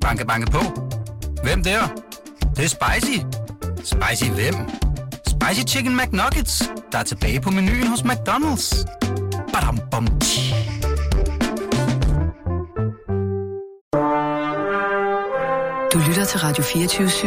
[0.00, 0.58] Banke, banke på.
[1.42, 1.80] Hvem der?
[2.40, 3.18] Det, det er spicy.
[3.76, 4.54] Spicy hvem?
[5.26, 8.84] Spicy Chicken McNuggets, der er tilbage på menuen hos McDonald's.
[9.52, 10.54] Badum, bom, tji.
[15.92, 17.26] Du lytter til Radio 24 /7.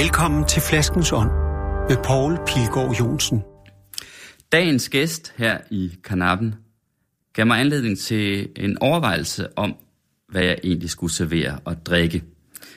[0.00, 1.30] Velkommen til Flaskens Ånd
[1.88, 3.42] med Poul Pilgaard Jonsen.
[4.52, 6.54] Dagens gæst her i Kanappen
[7.32, 9.76] gav mig anledning til en overvejelse om,
[10.28, 12.24] hvad jeg egentlig skulle servere og drikke.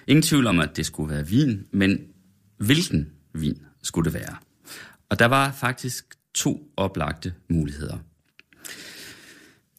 [0.07, 1.99] Ingen tvivl om, at det skulle være vin, men
[2.57, 4.35] hvilken vin skulle det være?
[5.09, 7.97] Og der var faktisk to oplagte muligheder.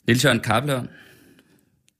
[0.07, 0.85] Niels Jørgen Kabler,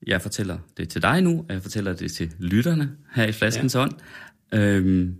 [0.07, 3.75] jeg fortæller det til dig nu, og jeg fortæller det til lytterne her i Flaskens
[3.75, 3.79] ja.
[3.79, 3.93] Ånd.
[4.53, 5.15] Øhm,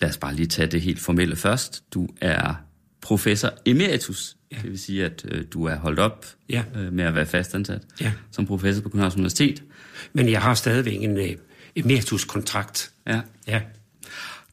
[0.00, 1.84] lad os bare lige tage det helt formelle først.
[1.94, 2.54] Du er
[3.02, 4.56] professor emeritus, ja.
[4.62, 6.64] det vil sige, at øh, du er holdt op ja.
[6.76, 8.12] øh, med at være fastansat ja.
[8.30, 9.62] som professor på Københavns Universitet.
[10.12, 11.36] Men jeg har stadigvæk en øh,
[11.76, 12.92] emeritus-kontrakt.
[13.06, 13.20] Ja.
[13.46, 13.62] ja.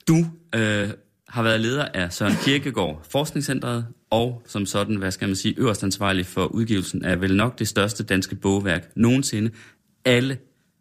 [0.08, 0.26] Du
[0.56, 0.90] øh,
[1.30, 5.84] har været leder af Søren Kirkegaard Forskningscentret, og som sådan, hvad skal man sige, øverst
[5.84, 9.52] ansvarlig for udgivelsen af vel nok det største danske bogværk nogensinde.
[10.06, 10.38] Alle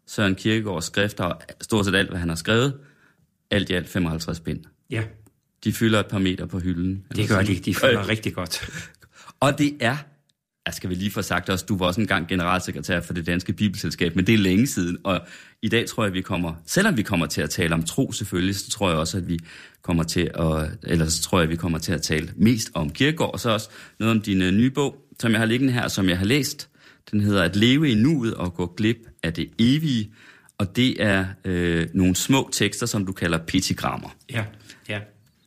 [0.07, 2.73] Søren Kirkegaards skrifter, stort set alt, hvad han har skrevet,
[3.51, 4.59] alt i alt 55 bind.
[4.89, 5.03] Ja.
[5.63, 7.05] De fylder et par meter på hylden.
[7.15, 8.07] Det gør de, de fylder øh.
[8.07, 8.69] rigtig godt.
[9.39, 9.97] Og det er,
[10.65, 13.53] jeg skal vi lige få sagt også, du var også engang generalsekretær for det danske
[13.53, 15.21] bibelselskab, men det er længe siden, og
[15.61, 18.55] i dag tror jeg, vi kommer, selvom vi kommer til at tale om tro selvfølgelig,
[18.55, 19.39] så tror jeg også, at vi
[19.81, 22.89] kommer til at, eller så tror jeg, at vi kommer til at tale mest om
[22.89, 26.09] kirkegård, og så også noget om din nye bog, som jeg har liggende her, som
[26.09, 26.69] jeg har læst.
[27.11, 30.11] Den hedder At leve i nuet og gå glip af det evige,
[30.57, 34.15] og det er øh, nogle små tekster, som du kalder pitigrammer.
[34.33, 34.45] Ja,
[34.89, 34.99] ja.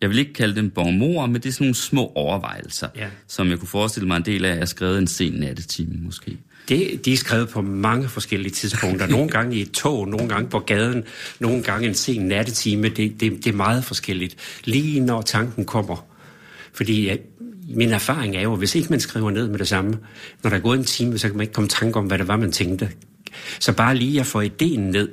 [0.02, 3.06] Jeg vil ikke kalde dem bonmorer, men det er sådan nogle små overvejelser, ja.
[3.28, 6.36] som jeg kunne forestille mig en del af, at jeg skrevet en sen nattetime måske.
[6.68, 9.06] Det, de er skrevet på mange forskellige tidspunkter.
[9.06, 11.04] Nogle gange i et tog, nogle gange på gaden,
[11.40, 12.88] nogle gange en sen nattetime.
[12.88, 14.36] Det, det, det er meget forskelligt.
[14.64, 16.06] Lige når tanken kommer.
[16.72, 17.16] Fordi ja,
[17.68, 19.98] min erfaring er jo, at hvis ikke man skriver ned med det samme,
[20.42, 22.28] når der er gået en time, så kan man ikke komme tanke om, hvad det
[22.28, 22.90] var, man tænkte.
[23.60, 25.08] Så bare lige at få ideen ned,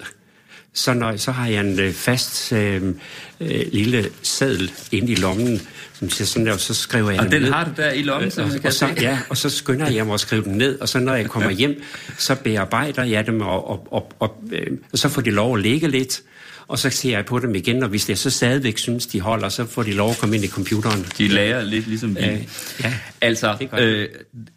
[0.73, 2.93] så, når, så har jeg en øh, fast øh,
[3.39, 5.61] øh, lille seddel inde i lommen,
[5.93, 7.51] som siger sådan der, og så skriver jeg Og den ned.
[7.51, 10.13] har du der i lommen, som og, og så, Ja, og så skynder jeg mig
[10.13, 11.83] at skrive dem ned, og så når jeg kommer hjem,
[12.17, 15.61] så bearbejder jeg dem, og, og, og, og, øh, og så får de lov at
[15.61, 16.21] ligge lidt,
[16.67, 19.49] og så ser jeg på dem igen, og hvis jeg så stadigvæk synes, de holder,
[19.49, 21.05] så får de lov at komme ind i computeren.
[21.17, 22.21] De lærer lidt ligesom vi.
[22.21, 22.43] Øh,
[22.83, 24.07] ja, altså, det øh,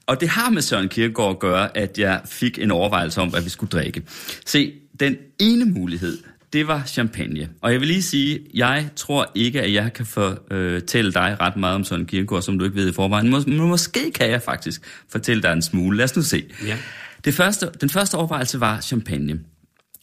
[0.06, 3.41] og det har med Søren Kierkegaard at gøre, at jeg fik en overvejelse om, hvad
[3.41, 4.03] vi skulle drikke.
[4.47, 6.18] Se, den ene mulighed,
[6.52, 7.48] det var champagne.
[7.60, 11.74] Og jeg vil lige sige, jeg tror ikke, at jeg kan fortælle dig ret meget
[11.74, 13.34] om Søren Kierkegaard, som du ikke ved i forvejen.
[13.34, 15.96] Mås- men måske kan jeg faktisk fortælle dig en smule.
[15.96, 16.44] Lad os nu se.
[16.66, 16.78] Ja.
[17.24, 19.40] Det første, den første overvejelse var champagne.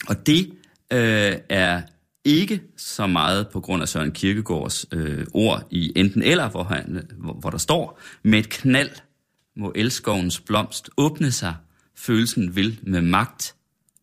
[0.07, 0.49] Og det
[0.93, 1.81] øh, er
[2.25, 7.01] ikke så meget på grund af Søren Kierkegaards øh, ord i enten eller, hvor, han,
[7.17, 8.89] hvor, hvor der står, med et knald
[9.57, 11.55] må elskovens blomst åbne sig,
[11.97, 13.55] følelsen vil med magt,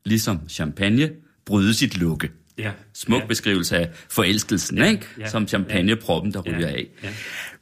[0.06, 1.11] ligesom champagne,
[1.47, 2.31] bryde sit lukke.
[2.59, 2.71] Ja.
[2.94, 3.27] Smuk ja.
[3.27, 4.84] beskrivelse af forelskelsen, ja.
[4.84, 5.06] ikke?
[5.19, 5.28] Ja.
[5.28, 6.67] som champagneproppen, der ryger ja.
[6.67, 6.89] af.
[7.03, 7.09] Ja.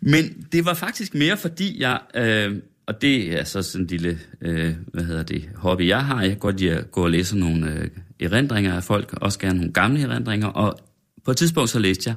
[0.01, 2.57] Men det var faktisk mere fordi jeg, øh,
[2.87, 6.31] og det er så sådan en lille, øh, hvad hedder det, hobby jeg har, jeg
[6.31, 7.89] kan godt lide at gå og læse nogle øh,
[8.21, 10.79] erindringer af folk, også gerne nogle gamle erindringer, og
[11.25, 12.17] på et tidspunkt så læste jeg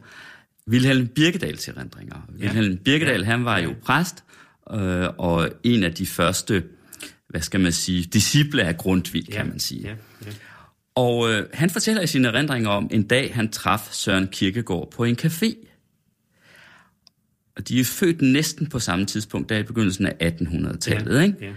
[0.70, 2.16] Wilhelm Birkedals erindringer.
[2.40, 2.46] Ja.
[2.46, 4.24] Wilhelm Birkedal, han var jo præst,
[4.74, 6.64] øh, og en af de første,
[7.30, 9.36] hvad skal man sige, disciple af Grundtvig, ja.
[9.36, 9.82] kan man sige.
[9.82, 9.96] Ja.
[10.26, 10.32] Ja.
[10.96, 15.04] Og øh, han fortæller i sine erindringer om en dag, han traf Søren Kirkegaard på
[15.04, 15.68] en café.
[17.58, 21.16] Og de er født næsten på samme tidspunkt, der i begyndelsen af 1800-tallet.
[21.16, 21.38] Ja, ikke?
[21.42, 21.52] Ja.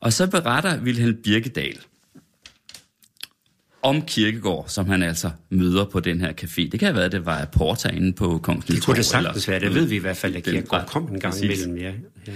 [0.00, 1.78] Og så beretter Wilhelm Birkedal
[3.82, 6.68] om Kirkegård, som han altså møder på den her café.
[6.70, 9.48] Det kan have været, at det var Porta inde på Kongens Det kunne det sagtens
[9.48, 9.60] være.
[9.60, 11.76] Det ved vi i hvert fald, at Kirkegård kom en gang imellem.
[11.76, 11.92] Ja.
[12.26, 12.32] ja.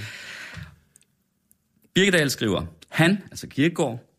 [1.95, 4.11] Birkedal skriver, han, altså Kirkegaard,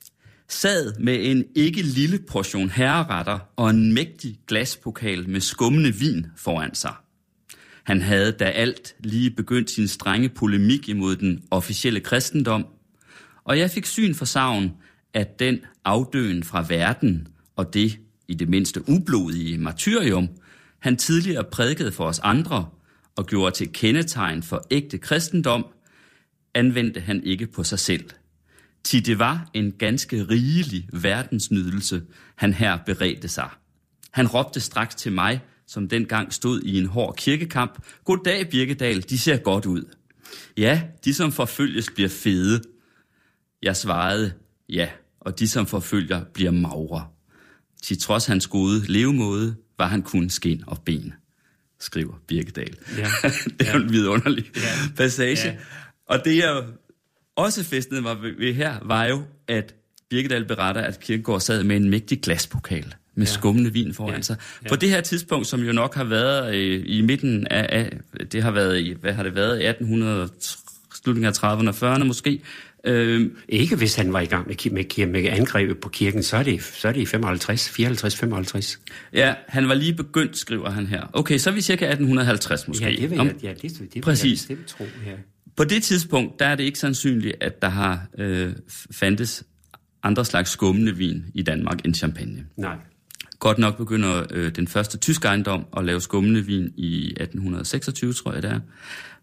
[0.47, 6.75] sad med en ikke lille portion herreretter og en mægtig glaspokal med skummende vin foran
[6.75, 6.93] sig.
[7.83, 12.65] Han havde da alt lige begyndt sin strenge polemik imod den officielle kristendom,
[13.43, 14.71] og jeg fik syn for savn,
[15.13, 20.29] at den afdøen fra verden og det i det mindste ublodige martyrium,
[20.79, 22.69] han tidligere prædikede for os andre
[23.15, 25.65] og gjorde til kendetegn for ægte kristendom,
[26.53, 28.09] anvendte han ikke på sig selv–
[28.83, 32.01] Ti det var en ganske rigelig verdensnydelse,
[32.35, 33.49] han her beredte sig.
[34.11, 37.79] Han råbte straks til mig, som dengang stod i en hård kirkekamp.
[38.05, 39.83] Goddag, Birkedal, de ser godt ud.
[40.57, 42.61] Ja, de som forfølges bliver fede.
[43.63, 44.33] Jeg svarede,
[44.69, 44.89] ja,
[45.19, 47.07] og de, som forfølger, bliver magre.
[47.83, 51.13] Til trods hans gode levemåde, var han kun skin og ben,
[51.79, 52.75] skriver Birkedal.
[52.97, 53.03] Ja.
[53.59, 53.75] det er ja.
[53.75, 54.61] en vidunderlig ja.
[54.97, 55.47] passage.
[55.47, 55.57] Ja.
[56.07, 56.63] Og det, jeg
[57.35, 59.75] også festede mig ved her, var jo, at
[60.09, 63.31] Birkedal beretter, at Kirkegaard sad med en mægtig glaspokal med ja.
[63.31, 64.21] skummende vin foran ja.
[64.21, 64.37] sig.
[64.63, 64.69] Ja.
[64.69, 68.43] På det her tidspunkt, som jo nok har været øh, i midten af, af, det
[68.43, 70.29] har været i, hvad har det været, 1800,
[71.03, 72.41] slutningen af 30'erne og 40'erne måske,
[72.83, 76.43] Øh, ikke hvis han var i gang med, med, med angrebet på kirken, så er
[76.43, 78.79] det, så er det i 55, 54, 55.
[79.13, 81.03] Ja, han var lige begyndt, skriver han her.
[81.13, 82.85] Okay, så er vi cirka 1850 måske.
[82.85, 84.49] Ja, det vil jeg, ja, det, det Præcis.
[84.49, 84.83] jeg tro.
[85.05, 85.11] Ja.
[85.55, 88.53] På det tidspunkt, der er det ikke sandsynligt, at der har øh,
[88.91, 89.43] fandtes
[90.03, 92.45] andre slags skummende vin i Danmark end champagne.
[92.57, 92.75] Nej.
[93.39, 98.33] Godt nok begynder øh, den første tysk ejendom at lave skummende vin i 1826, tror
[98.33, 98.59] jeg det er.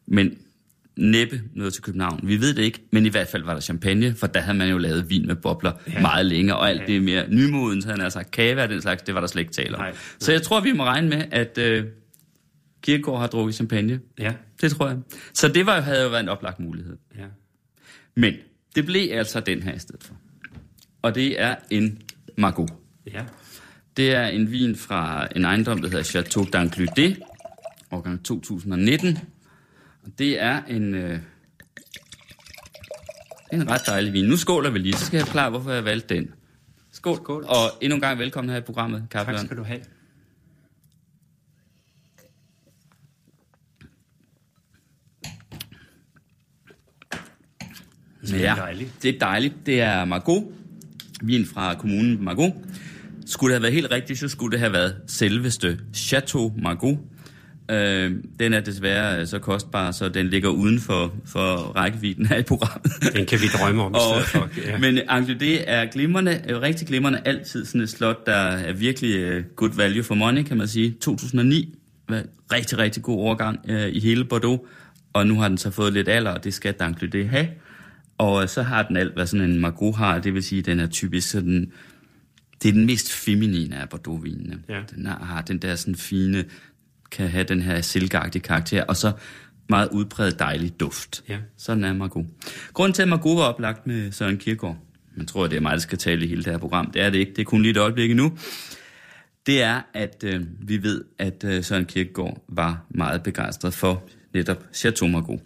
[0.07, 0.39] Men
[0.97, 2.21] næppe noget til København.
[2.23, 4.69] Vi ved det ikke, men i hvert fald var der champagne, for der havde man
[4.69, 6.01] jo lavet vin med bobler ja.
[6.01, 6.87] meget længe, og alt ja.
[6.87, 9.53] det mere nymoden, så han altså kava og den slags, det var der slet ikke
[9.53, 9.81] tale om.
[9.81, 9.95] Nej.
[10.19, 11.85] Så jeg tror, vi må regne med, at øh,
[12.83, 14.01] Kierkegaard har drukket champagne.
[14.19, 14.35] Ja.
[14.61, 14.99] Det tror jeg.
[15.35, 16.97] Så det var, havde jo været en oplagt mulighed.
[17.19, 17.25] Ja.
[18.15, 18.35] Men
[18.75, 20.15] det blev altså den her i stedet for.
[21.03, 22.03] Og det er en
[22.37, 22.71] Margot.
[23.13, 23.25] Ja.
[23.97, 27.21] Det er en vin fra en ejendom, der hedder Chateau d'Ancludet,
[27.91, 29.19] årgang 2019.
[30.19, 31.19] Det er en, øh,
[33.53, 34.25] en ret dejlig vin.
[34.25, 36.35] Nu skåler vi lige, så skal jeg forklare, hvorfor jeg valgte den.
[36.93, 37.17] Skål.
[37.17, 37.45] Skål.
[37.49, 39.81] Og endnu en gang velkommen her i programmet, Kaffe Tak skal du have.
[48.35, 49.03] Det er dejligt.
[49.03, 49.55] Det er dejligt.
[49.67, 50.45] Det er Margot,
[51.23, 52.53] vin fra kommunen Margot.
[53.27, 56.99] Skulle det have været helt rigtigt, så skulle det have været selveste Chateau Margot
[57.71, 62.43] Øh, den er desværre øh, så kostbar, så den ligger uden for, for rækkevidden i
[62.43, 62.93] programmet.
[63.15, 64.49] Den kan vi drømme om og, for.
[64.67, 64.79] Ja.
[64.79, 64.99] Men
[65.41, 69.71] det er glimrende, øh, rigtig glimrende altid sådan et slot, der er virkelig uh, good
[69.77, 70.97] value for money, kan man sige.
[71.01, 71.75] 2009
[72.09, 72.23] var
[72.53, 74.61] rigtig, rigtig god overgang uh, i hele Bordeaux,
[75.13, 76.75] og nu har den så fået lidt alder, og det skal
[77.13, 77.49] det have.
[78.19, 80.81] Og så har den alt, hvad sådan en Margot har, det vil sige, at den
[80.81, 81.73] er typisk sådan...
[82.62, 84.59] Det er den mest feminine af Bordeaux-vinene.
[84.69, 84.81] Ja.
[84.97, 86.44] Den har den der sådan fine
[87.11, 89.12] kan have den her silkeagtige karakter, og så
[89.69, 91.25] meget udbredt dejlig duft.
[91.29, 91.38] Ja.
[91.56, 92.26] Sådan er Margot.
[92.73, 94.76] Grunden til, at Margot var oplagt med Søren Kierkegaard,
[95.17, 97.11] man tror, det er mig, der skal tale i hele det her program, det er
[97.11, 98.38] det ikke, det er kun lige et øjeblik nu,
[99.47, 104.65] det er, at øh, vi ved, at øh, Søren Kierkegaard var meget begejstret for netop
[104.73, 105.41] Chateau Margaux.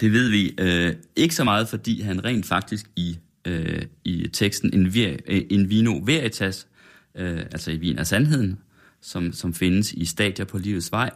[0.00, 4.72] Det ved vi øh, ikke så meget, fordi han rent faktisk i, øh, i teksten
[4.72, 5.16] In, vir,
[5.50, 6.66] In Vino Veritas,
[7.14, 8.58] øh, altså i Vin af Sandheden,
[9.00, 11.10] som, som findes i Stadier på livets vej,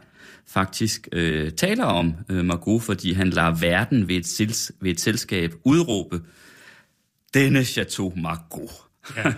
[0.46, 5.00] faktisk øh, taler om øh, Margot, fordi han lader verden ved et, sels, ved et
[5.00, 6.22] selskab udråbe,
[7.34, 8.70] denne Chateau Margot.
[9.16, 9.32] Ja, ja.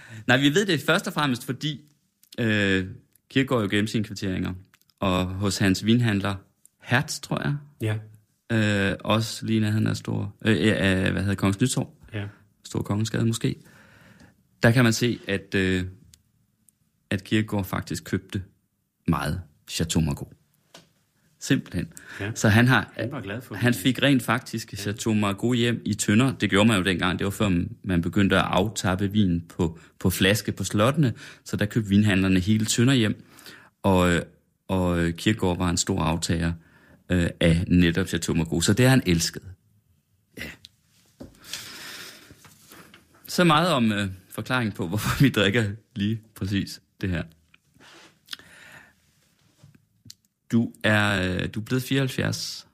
[0.26, 1.80] Nej, vi ved det først og fremmest, fordi
[2.38, 2.86] øh,
[3.30, 4.54] Kierkegaard jo gennem sine kvitteringer,
[5.00, 6.34] og hos hans vinhandler,
[6.82, 7.96] Hertz, tror jeg, ja.
[8.52, 12.24] Øh, også lige når han er stor, øh, øh, hvad hedder Kongens Nytorv, ja.
[12.64, 13.56] Stor Kongensgade måske,
[14.62, 15.84] der kan man se, at øh,
[17.10, 18.42] at Kierkegaard faktisk købte
[19.08, 20.30] meget Chateau Margaux.
[21.42, 21.92] Simpelthen.
[22.20, 22.30] Ja.
[22.34, 25.94] Så han, har, han, var glad for han fik rent faktisk Chateau Margaux hjem i
[25.94, 26.32] tønder.
[26.32, 27.18] Det gjorde man jo dengang.
[27.18, 31.12] Det var før man begyndte at aftappe vin på, på flaske på slottene.
[31.44, 33.24] Så der købte vinhandlerne hele tønder hjem.
[33.82, 34.22] Og,
[34.68, 36.52] og Kierkegaard var en stor aftager
[37.10, 38.64] øh, af netop Chateau Margaux.
[38.64, 39.42] Så det er han elsket.
[40.38, 40.50] Ja.
[43.26, 47.22] Så meget om øh, forklaring på, hvorfor vi drikker lige præcis det her.
[50.52, 52.66] Du er, øh, du er blevet 74,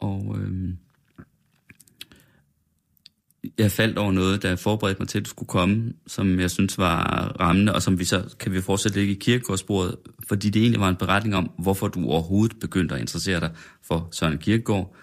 [0.00, 0.74] og Øh,
[3.58, 6.78] jeg faldt over noget, der forberedte mig til, at du skulle komme, som jeg synes
[6.78, 7.04] var
[7.40, 9.96] rammende, og som vi så kan vi fortsætte ligge i kirkegårdsbordet,
[10.28, 13.50] fordi det egentlig var en beretning om, hvorfor du overhovedet begyndte at interessere dig
[13.82, 14.96] for Søren Kirkegaard,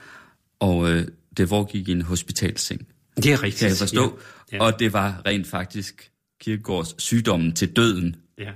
[0.60, 2.88] og øh, det foregik i en hospitalseng.
[3.15, 3.60] Det er rigtigt.
[3.60, 4.19] Kan jeg forstå.
[4.51, 4.58] Ja.
[4.58, 4.63] Ja.
[4.63, 8.51] Og det var rent faktisk Kirkegaards sygdommen til døden, ja.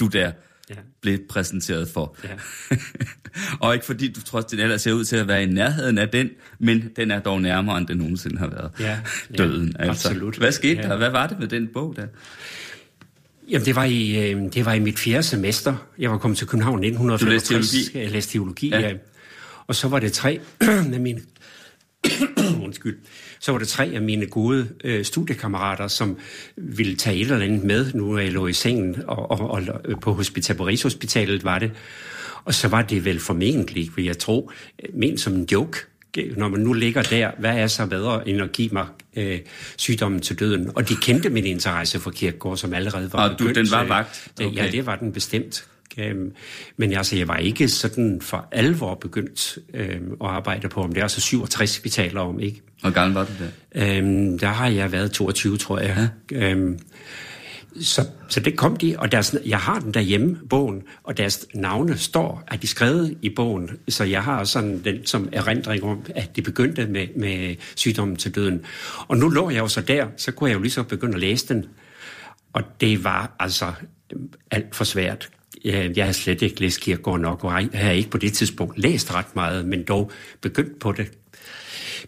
[0.00, 0.32] du der
[0.70, 0.74] ja.
[1.00, 2.16] blev præsenteret for.
[2.24, 2.28] Ja.
[3.60, 6.08] og ikke fordi du trods det ellers ser ud til at være i nærheden af
[6.08, 8.70] den, men den er dog nærmere, end den nogensinde har været.
[8.80, 8.98] Ja,
[9.38, 10.08] Døden, ja, altså.
[10.08, 10.36] Absolut.
[10.36, 10.88] Hvad skete ja.
[10.88, 10.96] der?
[10.96, 12.06] Hvad var det med den bog der?
[13.48, 15.74] Jamen, det var, i, øh, det var i mit fjerde semester.
[15.98, 17.48] Jeg var kommet til København i 1965.
[17.48, 18.04] Du læste teologi?
[18.04, 18.80] Jeg læste teologi, ja.
[18.80, 18.94] ja.
[19.66, 20.40] Og så var det tre
[20.94, 21.20] af mine
[22.64, 22.98] undskyld,
[23.40, 26.18] så var der tre af mine gode øh, studiekammerater, som
[26.56, 30.12] ville tage et eller andet med, nu jeg lå i sengen, og, og, og på,
[30.12, 31.72] hospital, på Rigshospitalet var det.
[32.44, 34.50] Og så var det vel formentlig, vil jeg tro,
[34.94, 35.78] ment som en joke,
[36.36, 38.86] når man nu ligger der, hvad er så bedre end at give mig
[39.16, 39.38] øh,
[39.76, 40.70] sygdommen til døden?
[40.74, 44.30] Og de kendte min interesse for Kirkegaard, som allerede var Og du, den var vagt?
[44.40, 44.56] Okay.
[44.56, 45.66] Ja, det var den bestemt.
[45.98, 46.32] Øhm,
[46.76, 50.98] men altså, jeg var ikke sådan for alvor begyndt øhm, at arbejde på, om det
[50.98, 52.62] er altså 67, vi taler om, ikke?
[52.80, 53.98] Hvor gammel var du der?
[53.98, 56.10] Øhm, der har jeg været 22, tror jeg.
[56.30, 56.50] Ja.
[56.50, 56.78] Øhm,
[57.80, 61.96] så, så det kom de, og deres, jeg har den derhjemme, bogen, og deres navne
[61.96, 66.36] står, at de skrevet i bogen, så jeg har sådan den som erindring om, at
[66.36, 68.64] de begyndte med, med sygdommen til døden.
[69.08, 71.20] Og nu lå jeg jo så der, så kunne jeg jo lige så begynde at
[71.20, 71.66] læse den,
[72.52, 73.72] og det var altså
[74.50, 75.30] alt for svært.
[75.64, 79.14] Jeg har slet ikke læst Kierkegaard nok, og jeg har ikke på det tidspunkt læst
[79.14, 81.12] ret meget, men dog begyndt på det.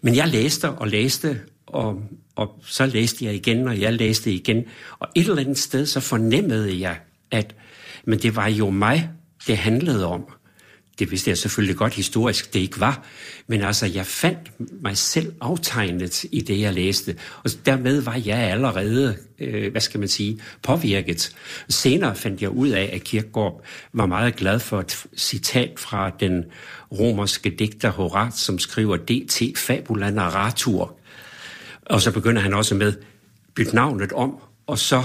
[0.01, 2.03] Men jeg læste og læste, og,
[2.35, 4.63] og så læste jeg igen, og jeg læste igen.
[4.99, 6.99] Og et eller andet sted, så fornemmede jeg,
[7.31, 7.55] at
[8.05, 9.09] men det var jo mig,
[9.47, 10.29] det handlede om.
[11.01, 13.03] Det vidste jeg selvfølgelig godt historisk, det ikke var.
[13.47, 17.15] Men altså, jeg fandt mig selv aftegnet i det, jeg læste.
[17.43, 21.35] Og dermed var jeg allerede, øh, hvad skal man sige, påvirket.
[21.69, 26.43] Senere fandt jeg ud af, at Kirkegaard var meget glad for et citat fra den
[26.91, 30.97] romerske digter Horat, som skriver DT Fabula Narratur.
[31.85, 32.93] Og så begynder han også med,
[33.55, 35.03] byt navnet om, og så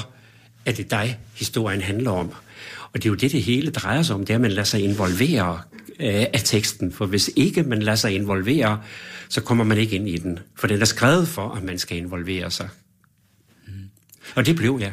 [0.66, 2.32] er det dig, historien handler om.
[2.92, 4.64] Og det er jo det, det hele drejer sig om, det er, at man lader
[4.64, 5.60] sig involvere
[6.00, 6.92] øh, af teksten.
[6.92, 8.82] For hvis ikke man lader sig involvere,
[9.28, 10.38] så kommer man ikke ind i den.
[10.54, 12.68] For den er skrevet for, at man skal involvere sig.
[13.66, 13.72] Mm.
[14.34, 14.92] Og det blev jeg.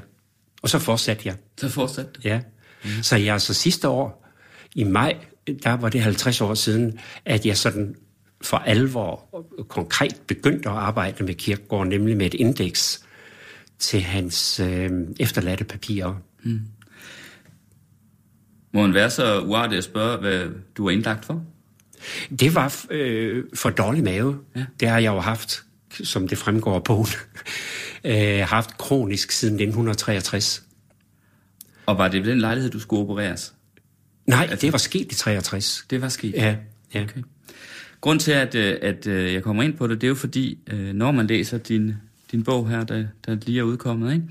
[0.61, 1.35] Og så fortsatte jeg.
[1.57, 2.41] Så fortsatte Ja.
[2.83, 2.89] Mm.
[3.01, 4.27] Så jeg altså sidste år,
[4.75, 5.17] i maj,
[5.63, 7.95] der var det 50 år siden, at jeg sådan
[8.41, 13.03] for alvor konkret begyndte at arbejde med Kirkegaard, nemlig med et indeks
[13.79, 16.15] til hans øh, efterladte papirer.
[16.43, 16.61] Mm.
[18.73, 21.43] Må man være så uartig at spørge, hvad du er indlagt for?
[22.39, 24.39] Det var øh, for dårlig mave.
[24.55, 24.65] Ja.
[24.79, 27.07] Det har jeg jo haft, som det fremgår på bogen,
[28.39, 30.63] øh, haft kronisk siden 1963.
[31.85, 33.53] Og var det ved den lejlighed, du skulle opereres?
[34.25, 35.85] Nej, altså, det var sket i 63.
[35.89, 36.33] Det var sket?
[36.33, 36.55] Ja.
[36.93, 37.03] ja.
[37.03, 37.21] Okay.
[38.01, 40.59] Grund til, at, øh, at øh, jeg kommer ind på det, det er jo fordi,
[40.67, 41.93] øh, når man læser din,
[42.31, 44.25] din bog her, der, der lige er udkommet, ikke?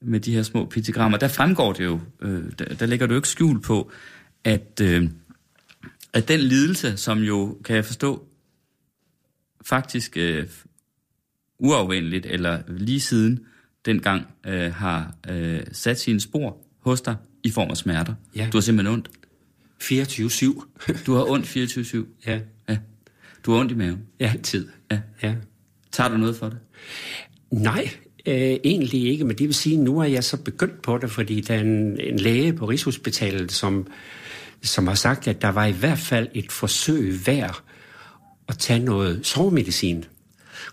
[0.00, 3.28] Med de her små piktogrammer, der fremgår det jo, øh, der, der lægger du ikke
[3.28, 3.90] skjul på,
[4.44, 5.10] at, øh,
[6.12, 8.28] at den lidelse, som jo, kan jeg forstå,
[9.64, 10.46] faktisk øh,
[11.58, 13.40] uafvendeligt, eller lige siden
[13.84, 18.14] dengang, øh, har øh, sat sine spor hos dig i form af smerter.
[18.36, 18.48] Ja.
[18.52, 19.10] Du har simpelthen ondt.
[19.82, 21.04] 24-7.
[21.06, 22.06] du har ondt 24-7?
[22.26, 22.40] Ja.
[22.68, 22.78] ja.
[23.46, 24.02] Du har ondt i maven?
[24.20, 24.68] Ja, tid.
[24.90, 25.00] Ja.
[25.22, 25.34] ja.
[25.92, 26.58] Tager du noget for det?
[27.50, 27.90] Nej,
[28.28, 31.10] Øh, egentlig ikke, men det vil sige, at nu er jeg så begyndt på det,
[31.10, 33.86] fordi der er en, en læge på Rigshospitalet, som,
[34.62, 37.62] som har sagt, at der var i hvert fald et forsøg værd
[38.48, 40.04] at tage noget sovemedicin.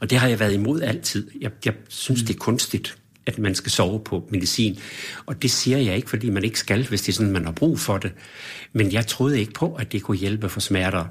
[0.01, 1.31] Og det har jeg været imod altid.
[1.41, 4.79] Jeg, jeg synes, det er kunstigt, at man skal sove på medicin.
[5.25, 7.51] Og det siger jeg ikke, fordi man ikke skal, hvis det er sådan, man har
[7.51, 8.11] brug for det.
[8.73, 11.05] Men jeg troede ikke på, at det kunne hjælpe for smerter.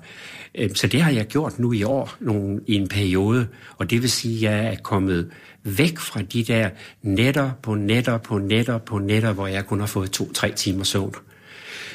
[0.54, 3.46] Øhm, så det har jeg gjort nu i år, nogle, i en periode.
[3.78, 5.30] Og det vil sige, at jeg er kommet
[5.64, 6.70] væk fra de der
[7.02, 11.14] netter på netter på netter på netter, hvor jeg kun har fået to-tre timer søvn.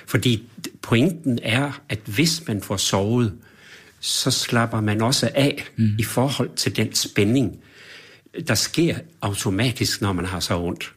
[0.06, 0.44] Fordi
[0.82, 3.34] pointen er, at hvis man får sovet,
[4.00, 5.90] så slapper man også af mm.
[6.00, 7.60] i forhold til den spænding,
[8.48, 10.94] der sker automatisk, når man har så ondt.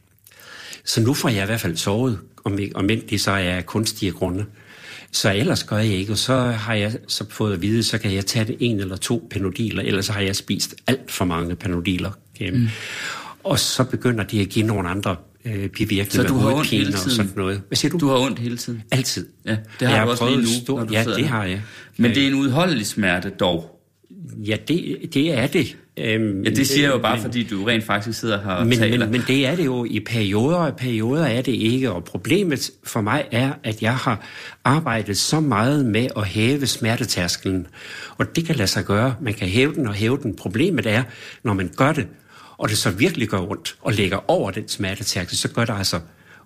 [0.85, 4.11] Så nu får jeg i hvert fald sovet, om, om end det så er kunstige
[4.11, 4.45] grunde.
[5.11, 8.13] Så ellers gør jeg ikke, og så har jeg så fået at vide, så kan
[8.13, 12.11] jeg tage det en eller to panodiler, ellers har jeg spist alt for mange panodiler.
[12.41, 12.67] Mm.
[13.43, 16.27] Og så begynder de at give nogle andre øh, bivirkninger.
[16.27, 17.05] Så du har ondt hele tiden?
[17.05, 17.61] Og sådan noget.
[17.67, 17.97] Hvad siger du?
[17.97, 18.83] Du har ondt hele tiden?
[18.91, 19.27] Altid.
[19.45, 20.77] Ja, det har jeg du også lige nu, stå...
[20.77, 21.61] når du Ja, det har jeg.
[21.97, 23.69] Men det er en udholdelig smerte dog?
[24.37, 25.77] Ja, det, det er det.
[25.97, 28.67] Øhm, ja, det siger jeg jo bare, men, fordi du rent faktisk sidder her og
[28.67, 29.05] men, taler.
[29.05, 31.91] Men, men det er det jo i perioder, og perioder er det ikke.
[31.91, 34.25] Og problemet for mig er, at jeg har
[34.63, 37.67] arbejdet så meget med at hæve smertetærskelen.
[38.17, 39.15] Og det kan lade sig gøre.
[39.21, 40.35] Man kan hæve den og hæve den.
[40.35, 41.03] Problemet er,
[41.43, 42.07] når man gør det,
[42.57, 45.99] og det så virkelig gør ondt, og lægger over den smertetærskel, så gør det altså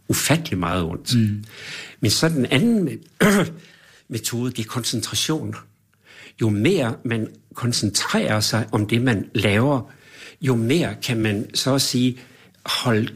[0.07, 1.15] ufattelig meget ondt.
[1.15, 1.43] Mm.
[1.99, 2.89] Men så den anden
[4.09, 5.55] metode, det er koncentration
[6.41, 9.91] jo mere man koncentrerer sig om det, man laver,
[10.41, 12.19] jo mere kan man så at sige
[12.65, 13.13] holde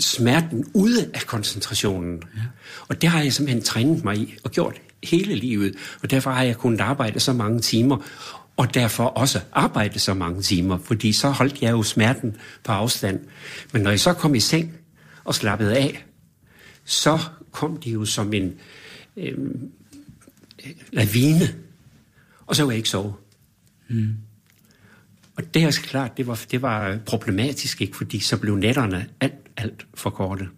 [0.00, 2.22] smerten ude af koncentrationen.
[2.36, 2.40] Ja.
[2.88, 5.74] Og det har jeg simpelthen trænet mig i og gjort hele livet.
[6.02, 7.96] Og derfor har jeg kunnet arbejde så mange timer,
[8.56, 13.20] og derfor også arbejde så mange timer, fordi så holdt jeg jo smerten på afstand.
[13.72, 14.76] Men når jeg så kom i seng
[15.24, 16.04] og slappede af,
[16.84, 17.18] så
[17.50, 18.54] kom de jo som en
[19.16, 19.38] øh,
[20.92, 21.54] lavine
[22.46, 23.14] og så kunne jeg ikke sove.
[23.88, 24.14] Mm.
[25.36, 27.96] Og det er klart, det var, det var problematisk, ikke?
[27.96, 30.48] fordi så blev nætterne alt, alt for korte.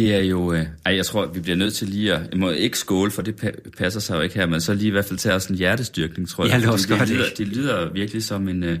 [0.00, 0.52] Det er jo...
[0.52, 2.20] Øh, ej, jeg tror, vi bliver nødt til lige at...
[2.30, 4.90] Jeg må ikke skåle, for det passer sig jo ikke her, men så lige i
[4.90, 6.62] hvert fald tage os en hjertestyrkning, tror jeg.
[6.62, 8.62] Ja, det, det, lyder, det lyder virkelig som en...
[8.62, 8.78] Øh,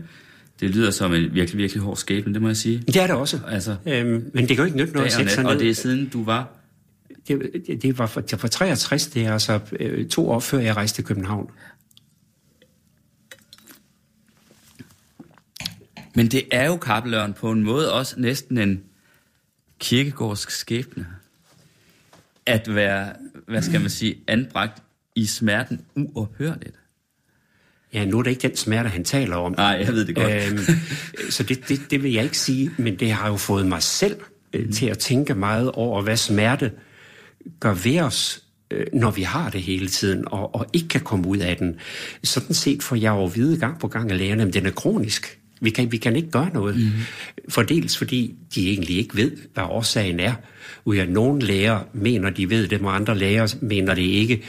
[0.60, 2.82] det lyder som en virkelig, virkelig hård skæbne, det må jeg sige.
[2.86, 3.40] Det er det også.
[3.48, 5.50] Altså, øhm, men det kan jo ikke nytte noget at sætte sig ned.
[5.52, 6.48] Og det er siden du var...
[7.28, 10.58] Det, det, det var for, det var 63, det er altså øh, to år før
[10.58, 11.50] jeg rejste til København.
[16.14, 18.82] Men det er jo kappeløren på en måde også næsten en
[19.80, 21.06] kirkegårdsk skæbne.
[22.46, 23.12] At være,
[23.46, 24.82] hvad skal man sige, anbragt
[25.14, 26.76] i smerten uophørligt.
[27.92, 29.54] Ja, nu er det ikke den smerte, han taler om.
[29.56, 30.32] Nej, jeg ved det godt.
[30.32, 30.58] Øhm,
[31.30, 34.16] så det, det, det vil jeg ikke sige, men det har jo fået mig selv
[34.54, 34.72] mm.
[34.72, 36.72] til at tænke meget over, hvad smerte
[37.60, 41.28] gør ved os, øh, når vi har det hele tiden, og, og ikke kan komme
[41.28, 41.76] ud af den.
[42.24, 44.70] Sådan set får jeg jo at vide gang på gang af lægerne, at den er
[44.70, 45.39] kronisk.
[45.60, 46.76] Vi kan, vi kan ikke gøre noget.
[46.76, 46.90] Mm.
[47.48, 50.32] Fordels fordi de egentlig ikke ved, hvad årsagen er.
[50.84, 54.42] Ud af nogle læger mener, de ved det, og andre læger mener det ikke.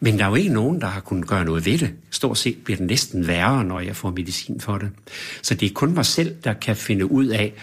[0.00, 1.90] Men der er jo ikke nogen, der har kunnet gøre noget ved det.
[2.10, 4.88] Stort set bliver det næsten værre, når jeg får medicin for det.
[5.42, 7.54] Så det er kun mig selv, der kan finde ud af,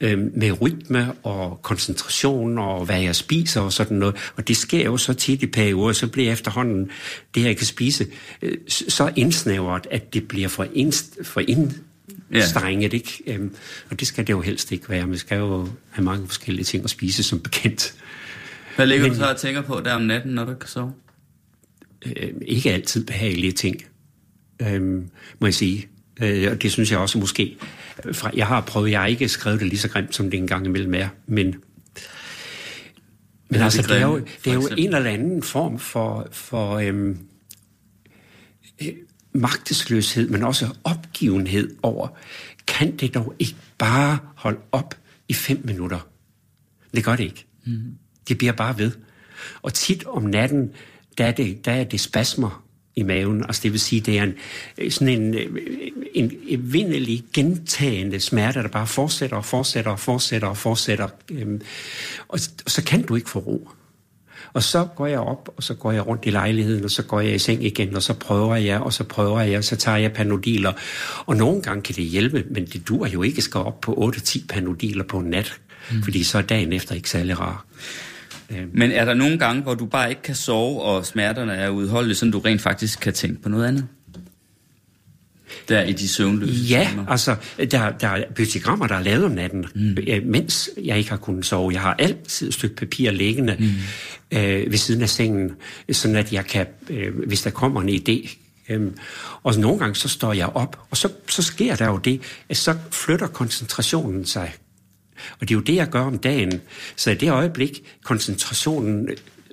[0.00, 4.32] øh, med rytme og koncentration og hvad jeg spiser og sådan noget.
[4.36, 6.90] Og det sker jo så tit i perioder, så bliver efterhånden
[7.34, 8.06] det, jeg kan spise,
[8.42, 11.72] øh, så indsnævret, at det bliver for, indst, for ind,
[12.32, 12.46] ja.
[12.46, 13.22] strenget, ikke?
[13.26, 13.54] Øhm,
[13.90, 15.06] og det skal det jo helst ikke være.
[15.06, 17.94] Man skal jo have mange forskellige ting at spise, som bekendt.
[18.76, 20.92] Hvad ligger Men, du så og tænker på der om natten, når du kan sove?
[22.06, 23.84] Øh, ikke altid behagelige ting,
[24.62, 25.02] øh,
[25.38, 25.88] må jeg sige.
[26.22, 27.56] Øh, og det synes jeg også måske...
[28.12, 30.66] Fra, jeg har prøvet, jeg har ikke skrevet det lige så grimt, som det engang
[30.66, 31.54] imellem er, men...
[33.48, 37.18] Men altså, det, er jo, det er jo en eller anden form for, for øhm,
[38.82, 38.92] øh,
[39.34, 42.08] magtesløshed, men også opgivenhed over,
[42.66, 44.94] kan det dog ikke bare holde op
[45.28, 46.08] i fem minutter?
[46.94, 47.46] Det gør det ikke.
[47.66, 47.94] Mm.
[48.28, 48.92] Det bliver bare ved.
[49.62, 50.70] Og tit om natten,
[51.18, 52.64] der er det, der er det spasmer
[52.96, 53.44] i maven.
[53.44, 54.34] Altså det vil sige, det er en,
[54.90, 55.58] sådan en,
[56.14, 61.08] en evindelig gentagende smerte, der bare fortsætter og fortsætter og fortsætter og fortsætter.
[61.30, 61.60] Øhm,
[62.28, 63.68] og, og så kan du ikke få ro.
[64.54, 67.20] Og så går jeg op, og så går jeg rundt i lejligheden, og så går
[67.20, 69.98] jeg i seng igen, og så prøver jeg, og så prøver jeg, og så tager
[69.98, 70.72] jeg panodiler.
[71.26, 74.12] Og nogle gange kan det hjælpe, men det dur jo ikke at skal op på
[74.16, 76.02] 8-10 panodiler på en nat, mm.
[76.02, 77.66] fordi så er dagen efter ikke særlig rar.
[78.50, 78.70] Øhm.
[78.72, 82.16] Men er der nogle gange, hvor du bare ikke kan sove, og smerterne er udholdelige,
[82.16, 83.86] så du rent faktisk kan tænke på noget andet?
[85.68, 87.06] Der i de søvnløse Ja, timer.
[87.06, 89.96] altså, der, der er biodigrammer, der er lavet om natten, mm.
[90.24, 91.72] mens jeg ikke har kunnet sove.
[91.72, 94.38] Jeg har altid et stykke papir liggende mm.
[94.38, 95.52] øh, ved siden af sengen,
[95.92, 98.36] sådan at jeg kan, øh, hvis der kommer en idé,
[98.68, 98.90] øh,
[99.42, 102.56] og nogle gange så står jeg op, og så, så sker der jo det, at
[102.56, 104.54] så flytter koncentrationen sig.
[105.40, 106.60] Og det er jo det, jeg gør om dagen.
[106.96, 109.08] Så i det øjeblik, koncentrationen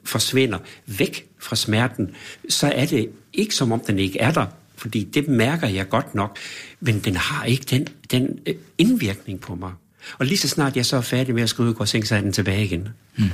[0.05, 2.09] forsvinder væk fra smerten,
[2.49, 4.45] så er det ikke som om den ikke er der,
[4.81, 6.37] fordi det mærker jeg godt nok,
[6.79, 9.71] men den har ikke den, den øh, indvirkning på mig.
[10.17, 12.21] Og lige så snart jeg så er færdig med at skrive og seng, så er
[12.21, 12.87] den tilbage igen.
[13.17, 13.29] Mm.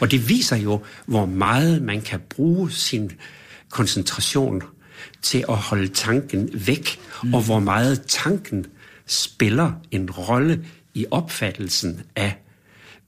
[0.00, 3.12] Og det viser jo, hvor meget man kan bruge sin
[3.70, 4.62] koncentration
[5.22, 7.34] til at holde tanken væk, mm.
[7.34, 8.66] og hvor meget tanken
[9.06, 12.34] spiller en rolle i opfattelsen af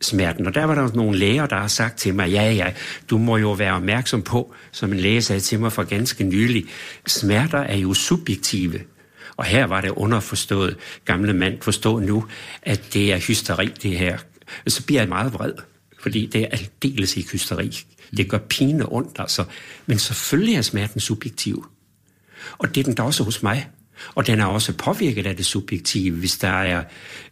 [0.01, 0.47] smerten.
[0.47, 2.73] Og der var der nogle læger, der har sagt til mig, ja, ja,
[3.11, 6.65] du må jo være opmærksom på, som en læge sagde til mig for ganske nylig,
[7.07, 8.81] smerter er jo subjektive.
[9.37, 12.25] Og her var det underforstået, gamle mand, forstå nu,
[12.63, 14.19] at det er hysteri, det her.
[14.67, 15.53] Så bliver jeg meget vred,
[16.01, 17.85] fordi det er aldeles ikke hysteri.
[18.17, 19.45] Det gør pine ondt, altså.
[19.87, 21.67] Men selvfølgelig er smerten subjektiv.
[22.59, 23.69] Og det er den da også hos mig.
[24.15, 26.85] Og den er også påvirket af det subjektive, hvis der er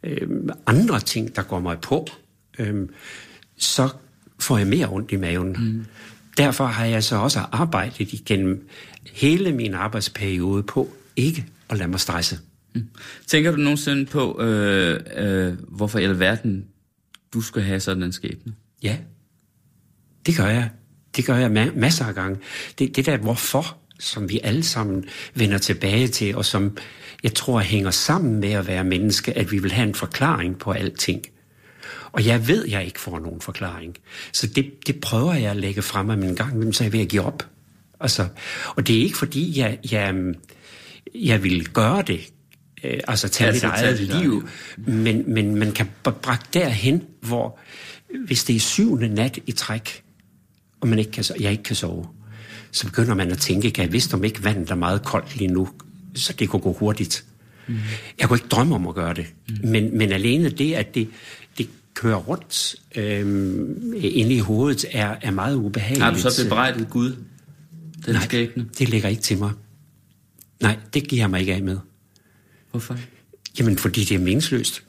[0.03, 0.29] øh,
[0.67, 2.09] andre ting, der går mig på
[2.59, 2.91] øhm,
[3.57, 3.89] så
[4.39, 5.57] får jeg mere ondt i maven.
[5.59, 5.87] Mm.
[6.37, 8.69] Derfor har jeg så også arbejdet igennem
[9.13, 12.39] hele min arbejdsperiode på ikke at lade mig stresse.
[12.75, 12.89] Mm.
[13.27, 16.65] Tænker du nogensinde på, øh, øh, hvorfor i alverden
[17.35, 18.55] du skal have sådan en skæbne?
[18.83, 18.97] Ja,
[20.27, 20.71] det gør jeg.
[21.17, 22.39] Det gør jeg ma- masser af gange.
[22.79, 26.77] Det, det der hvorfor, som vi alle sammen vender tilbage til, og som
[27.23, 30.71] jeg tror hænger sammen med at være menneske, at vi vil have en forklaring på
[30.71, 31.23] alting.
[32.13, 33.97] Og jeg ved, jeg ikke får nogen forklaring.
[34.33, 36.93] Så det, det prøver jeg at lægge frem af min gang, men så er jeg
[36.93, 37.47] ved at give op.
[38.01, 38.29] Altså,
[38.77, 40.15] og det er ikke fordi, jeg, jeg,
[41.15, 42.21] jeg vil gøre det,
[42.85, 47.59] øh, altså tage altså, mit eget liv, men, men man kan brække derhen, hvor
[48.27, 50.03] hvis det er syvende nat i træk,
[50.81, 52.07] og man ikke kan, jeg ikke kan sove,
[52.73, 55.53] så begynder man at tænke, kan jeg vidste om ikke vandet er meget koldt lige
[55.53, 55.69] nu,
[56.15, 57.25] så det kunne gå hurtigt.
[57.67, 57.79] Mm.
[58.21, 59.27] Jeg kunne ikke drømme om at gøre det.
[59.49, 59.69] Mm.
[59.69, 61.09] Men, men alene det, at det
[61.97, 66.05] kører rundt øhm, inde i hovedet, er, er meget ubehageligt.
[66.05, 67.17] Har du så bebrejdet Gud?
[68.07, 68.67] Den Nej, skægne?
[68.79, 69.51] det ligger ikke til mig.
[70.63, 71.79] Nej, det giver jeg mig ikke af med.
[72.71, 72.97] Hvorfor?
[73.59, 74.83] Jamen, fordi det er meningsløst.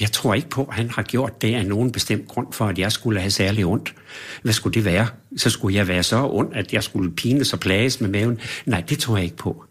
[0.00, 2.78] Jeg tror ikke på, at han har gjort det af nogen bestemt grund for, at
[2.78, 3.94] jeg skulle have særlig ondt.
[4.42, 5.06] Hvad skulle det være?
[5.36, 8.38] Så skulle jeg være så ond, at jeg skulle pines og plages med maven.
[8.66, 9.64] Nej, det tror jeg ikke på.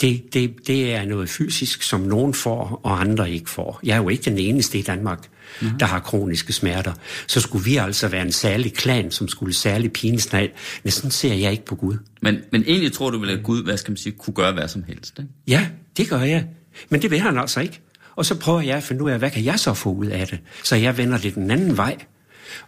[0.00, 3.80] Det, det, det er noget fysisk, som nogen får, og andre ikke får.
[3.82, 5.28] Jeg er jo ikke den eneste i Danmark,
[5.62, 5.68] mm.
[5.78, 6.92] der har kroniske smerter.
[7.26, 10.32] Så skulle vi altså være en særlig klan, som skulle særlig pines.
[10.32, 10.50] Nej,
[10.86, 11.96] sådan ser jeg ikke på Gud.
[12.22, 14.68] Men, men egentlig tror du vel, at Gud, hvad skal man sige, kunne gøre hvad
[14.68, 15.30] som helst, ikke?
[15.48, 16.46] Ja, det gør jeg.
[16.88, 17.80] Men det vil han altså ikke.
[18.16, 20.26] Og så prøver jeg at finde ud af, hvad kan jeg så få ud af
[20.26, 20.38] det?
[20.64, 21.96] Så jeg vender lidt den anden vej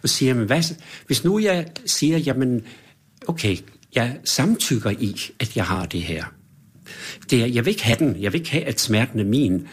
[0.03, 0.63] og siger, men hvad,
[1.07, 2.61] hvis nu jeg siger, jamen,
[3.27, 3.57] okay,
[3.95, 6.25] jeg samtykker i, at jeg har det her.
[7.29, 9.67] Det er, jeg vil ikke have den, jeg vil ikke have, at smerten er min,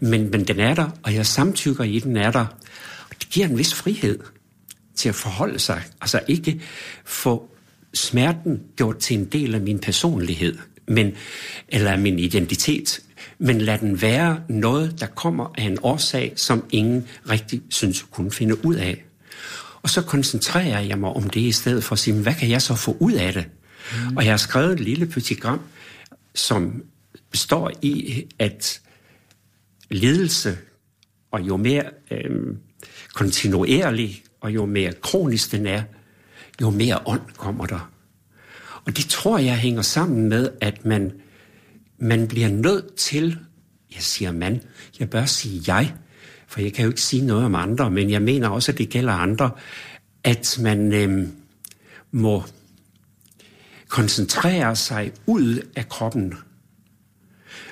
[0.00, 2.46] men, men den er der, og jeg samtykker i, at den er der.
[3.10, 4.18] Og det giver en vis frihed
[4.94, 5.82] til at forholde sig.
[6.00, 6.60] Altså ikke
[7.04, 7.50] få
[7.94, 10.58] smerten gjort til en del af min personlighed,
[10.88, 11.12] men,
[11.68, 13.00] eller af min identitet,
[13.38, 18.30] men lad den være noget, der kommer af en årsag, som ingen rigtig synes kunne
[18.30, 19.04] finde ud af.
[19.82, 22.62] Og så koncentrerer jeg mig om det i stedet for at sige, hvad kan jeg
[22.62, 23.44] så få ud af det?
[23.92, 24.16] Mm.
[24.16, 25.60] Og jeg har skrevet et lille petigram,
[26.34, 26.84] som
[27.30, 28.80] består i, at
[29.90, 30.58] ledelse,
[31.30, 32.56] og jo mere øh,
[33.14, 35.82] kontinuerlig, og jo mere kronisk den er,
[36.60, 37.92] jo mere ånd kommer der.
[38.84, 41.12] Og det tror jeg hænger sammen med, at man
[42.02, 43.38] man bliver nødt til,
[43.94, 44.60] jeg siger man,
[45.00, 45.94] jeg bør sige jeg,
[46.48, 48.88] for jeg kan jo ikke sige noget om andre, men jeg mener også, at det
[48.88, 49.50] gælder andre,
[50.24, 51.28] at man øh,
[52.10, 52.42] må
[53.92, 56.34] koncentrere sig ud af kroppen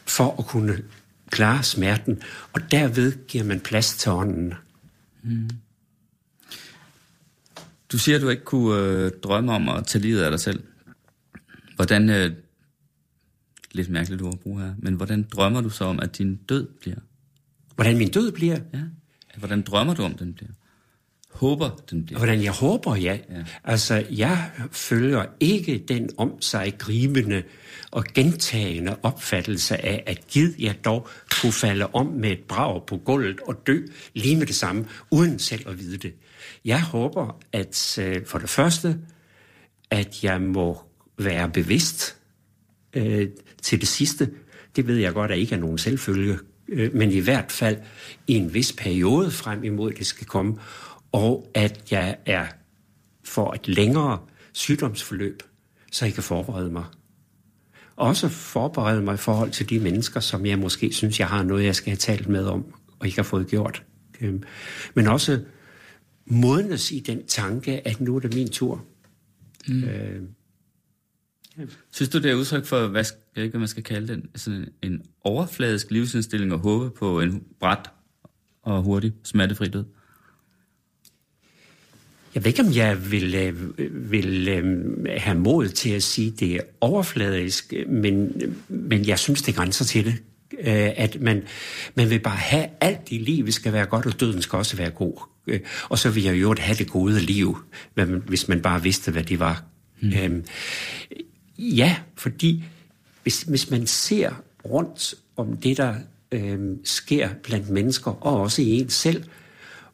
[0.06, 0.82] for at kunne
[1.30, 4.54] klare smerten, og derved giver man plads til ånden.
[5.22, 5.50] Mm.
[7.92, 10.62] Du siger, at du ikke kunne øh, drømme om at tage livet af dig selv.
[11.76, 12.32] Hvordan øh,
[13.72, 16.68] lidt mærkeligt ord at bruge her, men hvordan drømmer du så om, at din død
[16.80, 16.98] bliver?
[17.74, 18.58] Hvordan min død bliver?
[18.74, 18.82] Ja.
[19.36, 20.52] Hvordan drømmer du om, den bliver?
[21.30, 22.18] Håber, den bliver?
[22.18, 23.18] Hvordan jeg håber, ja.
[23.30, 23.44] ja.
[23.64, 27.42] Altså, jeg følger ikke den om sig gribende
[27.90, 31.08] og gentagende opfattelse af, at giv jeg dog
[31.40, 33.78] kunne falde om med et brag på gulvet og dø
[34.14, 36.14] lige med det samme, uden selv at vide det.
[36.64, 38.98] Jeg håber, at øh, for det første,
[39.90, 40.82] at jeg må
[41.18, 42.16] være bevidst
[42.94, 43.28] øh,
[43.62, 44.30] til det sidste,
[44.76, 46.38] det ved jeg godt, at ikke er nogen selvfølge,
[46.68, 47.76] øh, men i hvert fald
[48.26, 50.56] i en vis periode frem imod, det skal komme,
[51.12, 52.46] og at jeg er
[53.24, 54.18] for et længere
[54.52, 55.42] sygdomsforløb,
[55.92, 56.84] så jeg kan forberede mig.
[57.96, 61.64] Også forberede mig i forhold til de mennesker, som jeg måske synes, jeg har noget,
[61.64, 63.84] jeg skal have talt med om, og ikke har fået gjort.
[64.20, 64.42] Øhm,
[64.94, 65.44] men også
[66.26, 68.84] modnes i den tanke, at nu er det min tur.
[69.68, 69.84] Mm.
[69.84, 70.22] Øh,
[71.90, 73.04] Synes du, det er udtryk for, hvad,
[73.36, 77.44] jeg ikke, hvad man skal kalde det, sådan en overfladisk livsindstilling og håbe på en
[77.60, 77.90] bræt
[78.62, 79.84] og hurtig smertefri død?
[82.34, 86.40] Jeg ved ikke, om jeg vil, øh, vil øh, have mod til at sige, at
[86.40, 88.32] det er overfladisk, men,
[88.68, 90.14] men jeg synes, det grænser til det.
[90.60, 91.42] Øh, at man,
[91.94, 94.90] man vil bare have alt i livet skal være godt, og døden skal også være
[94.90, 95.22] god.
[95.88, 97.58] Og så vil jeg jo have det gode liv,
[98.26, 99.64] hvis man bare vidste, hvad det var.
[100.00, 100.12] Mm.
[100.12, 100.44] Øhm,
[101.60, 102.64] Ja, fordi
[103.22, 104.30] hvis, hvis man ser
[104.64, 105.94] rundt om det, der
[106.32, 109.24] øh, sker blandt mennesker, og også i en selv,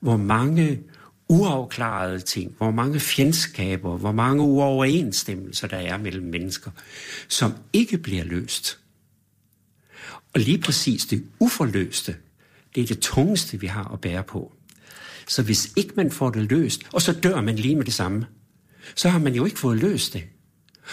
[0.00, 0.80] hvor mange
[1.28, 6.70] uafklarede ting, hvor mange fjendskaber, hvor mange uoverensstemmelser der er mellem mennesker,
[7.28, 8.78] som ikke bliver løst.
[10.34, 12.16] Og lige præcis det uforløste,
[12.74, 14.52] det er det tungeste, vi har at bære på.
[15.28, 18.26] Så hvis ikke man får det løst, og så dør man lige med det samme,
[18.94, 20.24] så har man jo ikke fået løst det.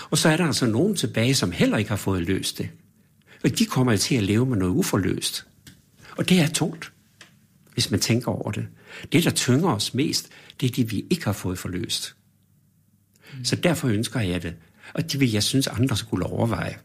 [0.10, 2.70] Og så er der altså nogen tilbage, som heller ikke har fået løst det.
[3.44, 5.46] Og de kommer til at leve med noget uforløst.
[6.18, 6.92] Og det er tungt,
[7.74, 8.68] hvis man tænker over det.
[9.12, 10.30] Det, der tynger os mest,
[10.62, 12.16] det er det, vi ikke har fået forløst.
[13.38, 13.46] Mm.
[13.46, 14.56] Så derfor ønsker jeg det.
[14.94, 16.78] Og det vil jeg synes, andre skulle overveje.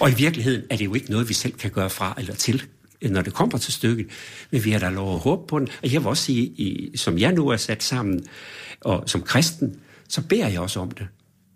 [0.00, 2.62] og i virkeligheden er det jo ikke noget, vi selv kan gøre fra eller til,
[3.02, 4.06] når det kommer til stykket.
[4.50, 5.68] Men vi har da lov at håbe på den.
[5.82, 8.26] Og jeg vil også sige, i, som jeg nu er sat sammen,
[8.80, 11.06] og som kristen, så beder jeg også om det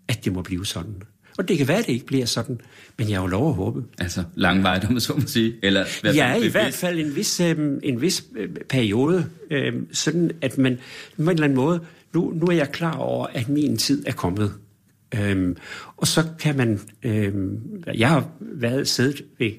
[0.08, 1.02] at det må blive sådan.
[1.38, 2.60] Og det kan være, at det ikke bliver sådan,
[2.98, 3.84] men jeg har jo lov at håbe.
[3.98, 5.54] Altså langvejt, om man så må sige?
[5.62, 10.58] Eller ja, i hvert fald en vis, øh, en vis øh, periode, øh, sådan at
[10.58, 10.78] man
[11.16, 11.80] på en eller anden måde,
[12.14, 14.52] nu, nu er jeg klar over, at min tid er kommet.
[15.14, 15.56] Øhm,
[15.96, 17.60] og så kan man, øhm,
[17.94, 19.50] jeg har været siddet ved,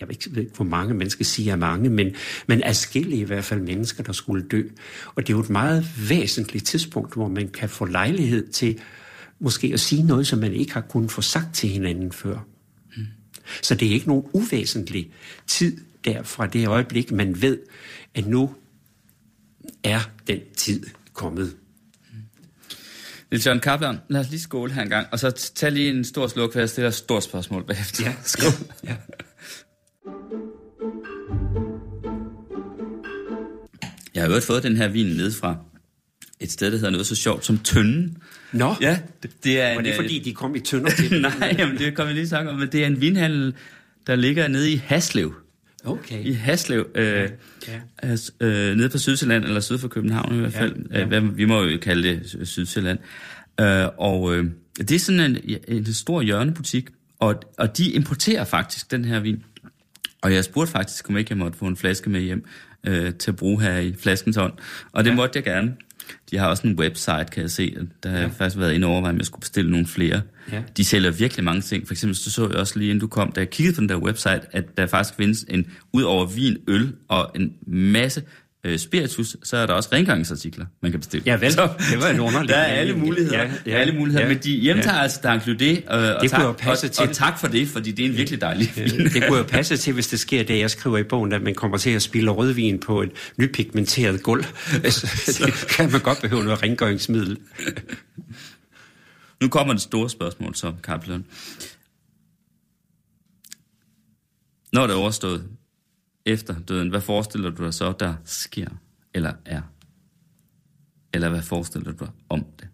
[0.00, 2.14] jeg ved ikke, hvor mange mennesker siger mange, men,
[2.46, 4.62] men adskillige i hvert fald mennesker, der skulle dø.
[5.14, 8.78] Og det er jo et meget væsentligt tidspunkt, hvor man kan få lejlighed til
[9.40, 12.38] måske at sige noget, som man ikke har kunnet få sagt til hinanden før.
[12.96, 13.06] Mm.
[13.62, 15.10] Så det er ikke nogen uvæsentlig
[15.46, 17.58] tid der fra det øjeblik, man ved,
[18.14, 18.54] at nu
[19.84, 21.56] er den tid kommet.
[23.30, 26.04] Niels Jørgen Kaplan, lad os lige skåle her en gang, og så tag lige en
[26.04, 28.04] stor sluk, for jeg stiller et stort spørgsmål bagefter.
[28.04, 28.52] Ja, skål.
[28.84, 28.96] Ja.
[34.14, 35.56] Jeg har jo fået den her vin ned fra
[36.40, 38.16] et sted, der hedder noget så sjovt som Tønden.
[38.52, 41.20] Nå, Ja, det, det er var en, det øh, fordi, de kom i tønder til?
[41.40, 43.54] Nej, jamen, det kommer vi lige snakke om, men det er en vinhandel,
[44.06, 45.34] der ligger nede i Haslev.
[45.84, 46.24] Okay.
[46.24, 47.28] I Haslev, øh,
[47.68, 47.80] Ja.
[47.98, 50.76] altså, øh, nede på Sydsjælland, eller syd for København i hvert fald.
[50.90, 50.98] ja.
[50.98, 52.98] Ja, Hvad, vi må jo kalde det Sydsjælland.
[53.60, 54.44] Øh, og øh,
[54.78, 59.42] det er sådan en, en stor hjørnebutik, og, og de importerer faktisk den her vin.
[60.22, 62.44] Og jeg spurgte faktisk, om ikke jeg måtte få en flaske med hjem
[62.86, 64.52] øh, til at bruge her i flaskens hånd.
[64.92, 65.16] Og det ja.
[65.16, 65.74] måtte jeg gerne.
[66.30, 67.76] De har også en website, kan jeg se.
[68.02, 70.22] Der har jeg faktisk været inde over, om jeg skulle bestille nogle flere.
[70.52, 70.62] Ja.
[70.76, 71.86] De sælger virkelig mange ting.
[71.86, 73.88] For eksempel så, så jeg også lige, inden du kom, da jeg kiggede på den
[73.88, 78.22] der website, at der faktisk findes en, ud over vin, øl og en masse
[78.64, 81.22] øh, spiritus, så er der også rengøringsartikler, man kan bestille.
[81.26, 81.52] Ja, vel.
[81.52, 83.38] Så, Det var en underlig Der er alle muligheder.
[83.38, 84.24] Ja, ja, Ja, alle muligheder.
[84.26, 85.02] ja, Men de hjemtager ja.
[85.02, 87.08] altså Dank Ludé, øh, og, kunne tak, jo passe og, til.
[87.08, 88.84] og tak for det, fordi det er en virkelig dejlig vin.
[88.98, 91.54] Det kunne jo passe til, hvis det sker det, jeg skriver i bogen, at man
[91.54, 94.44] kommer til at spille rødvin på et nypigmenteret gulv.
[94.90, 97.38] Så det kan man godt behøve noget rengøringsmiddel.
[99.42, 101.24] Nu kommer det store spørgsmål så, Kaplan.
[104.72, 105.44] Når det er overstået
[106.28, 108.68] efter døden, hvad forestiller du dig så, der sker
[109.14, 109.62] eller er?
[111.14, 112.68] Eller hvad forestiller du dig om det?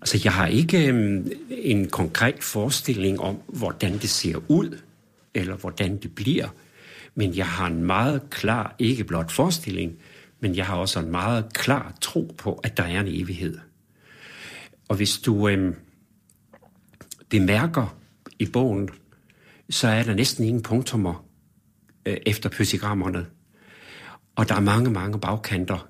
[0.00, 4.78] Altså, jeg har ikke øh, en konkret forestilling om, hvordan det ser ud,
[5.34, 6.48] eller hvordan det bliver.
[7.14, 9.96] Men jeg har en meget klar, ikke blot forestilling,
[10.40, 13.58] men jeg har også en meget klar tro på, at der er en evighed.
[14.88, 15.74] Og hvis du øh,
[17.28, 17.96] bemærker
[18.38, 18.88] i bogen,
[19.70, 21.23] så er der næsten ingen punktummer
[22.06, 23.26] øh, efter pøsigrammerne.
[24.36, 25.88] Og der er mange, mange bagkanter,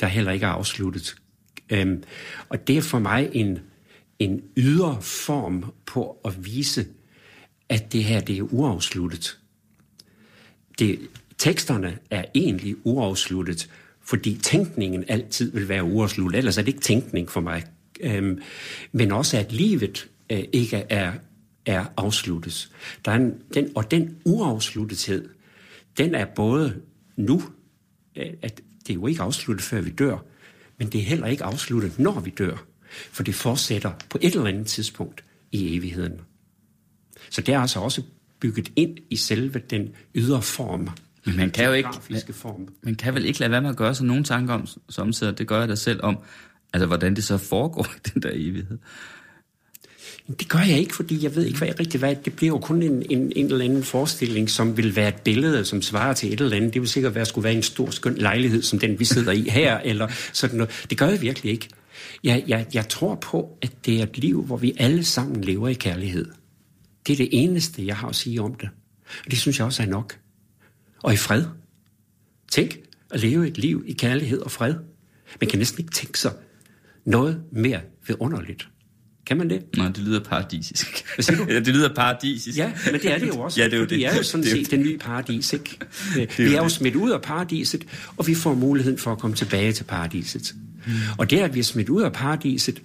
[0.00, 1.16] der heller ikke er afsluttet.
[1.70, 2.02] Øhm,
[2.48, 3.58] og det er for mig en,
[4.18, 6.86] en ydre form på at vise,
[7.68, 9.38] at det her det er uafsluttet.
[10.78, 10.98] Det,
[11.38, 13.70] teksterne er egentlig uafsluttet,
[14.02, 16.38] fordi tænkningen altid vil være uafsluttet.
[16.38, 17.64] Ellers er det ikke tænkning for mig.
[18.00, 18.40] Øhm,
[18.92, 21.12] men også at livet øh, ikke er,
[21.66, 22.70] er afsluttet.
[23.04, 25.28] Der er en, den, og den uafsluttethed,
[25.98, 26.80] den er både
[27.16, 27.42] nu,
[28.16, 30.18] øh, at det er jo ikke afsluttet, før vi dør,
[30.78, 32.64] men det er heller ikke afsluttet, når vi dør.
[32.90, 36.20] For det fortsætter på et eller andet tidspunkt i evigheden.
[37.30, 38.02] Så det er altså også
[38.40, 40.88] bygget ind i selve den ydre form.
[41.26, 41.88] Men man kan jo ikke,
[42.32, 42.68] form.
[42.82, 45.48] man kan vel ikke lade være med at gøre sig nogle tanker om, samtidig, det
[45.48, 46.18] gør jeg da selv om,
[46.72, 48.78] altså hvordan det så foregår i den der evighed.
[50.28, 52.16] Det gør jeg ikke, fordi jeg ved ikke hvad, rigtig hvad.
[52.24, 55.64] Det bliver jo kun en, en, en eller anden forestilling, som vil være et billede,
[55.64, 56.74] som svarer til et eller andet.
[56.74, 59.42] Det vil sikkert være, skulle være en stor, skøn lejlighed, som den vi sidder i
[59.48, 60.86] her, eller sådan noget.
[60.90, 61.68] Det gør jeg virkelig ikke.
[62.24, 65.68] Jeg, jeg, jeg tror på, at det er et liv, hvor vi alle sammen lever
[65.68, 66.26] i kærlighed.
[67.06, 68.68] Det er det eneste, jeg har at sige om det.
[69.24, 70.18] Og det synes jeg også er nok.
[71.02, 71.44] Og i fred.
[72.50, 72.78] Tænk
[73.10, 74.74] at leve et liv i kærlighed og fred.
[75.40, 76.32] Man kan næsten ikke tænke sig
[77.04, 78.68] noget mere vidunderligt.
[79.28, 79.76] Kan man det?
[79.76, 81.04] Nej, det lyder paradisisk.
[81.14, 81.52] Hvad siger du?
[81.52, 82.58] ja, det lyder paradisisk.
[82.58, 83.60] Ja, men det er det jo også.
[83.60, 83.98] Ja, det er jo det.
[83.98, 85.78] Vi er jo sådan Det er set det nye paradis, ikke?
[86.18, 86.72] Øh, jo Vi er jo det.
[86.72, 87.84] smidt ud af paradiset,
[88.16, 90.54] og vi får muligheden for at komme tilbage til paradiset.
[91.18, 92.82] Og det, at vi er smidt ud af paradiset,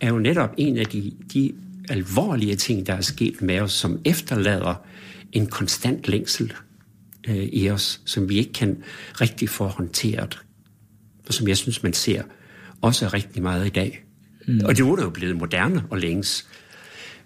[0.00, 1.52] er jo netop en af de, de
[1.88, 4.74] alvorlige ting, der er sket med os, som efterlader
[5.32, 6.52] en konstant længsel
[7.28, 8.76] øh, i os, som vi ikke kan
[9.20, 10.38] rigtig få håndteret.
[11.28, 12.22] Og som jeg synes, man ser
[12.82, 14.04] også rigtig meget i dag.
[14.48, 14.60] Mm.
[14.64, 16.46] Og det er jo blevet moderne og længes.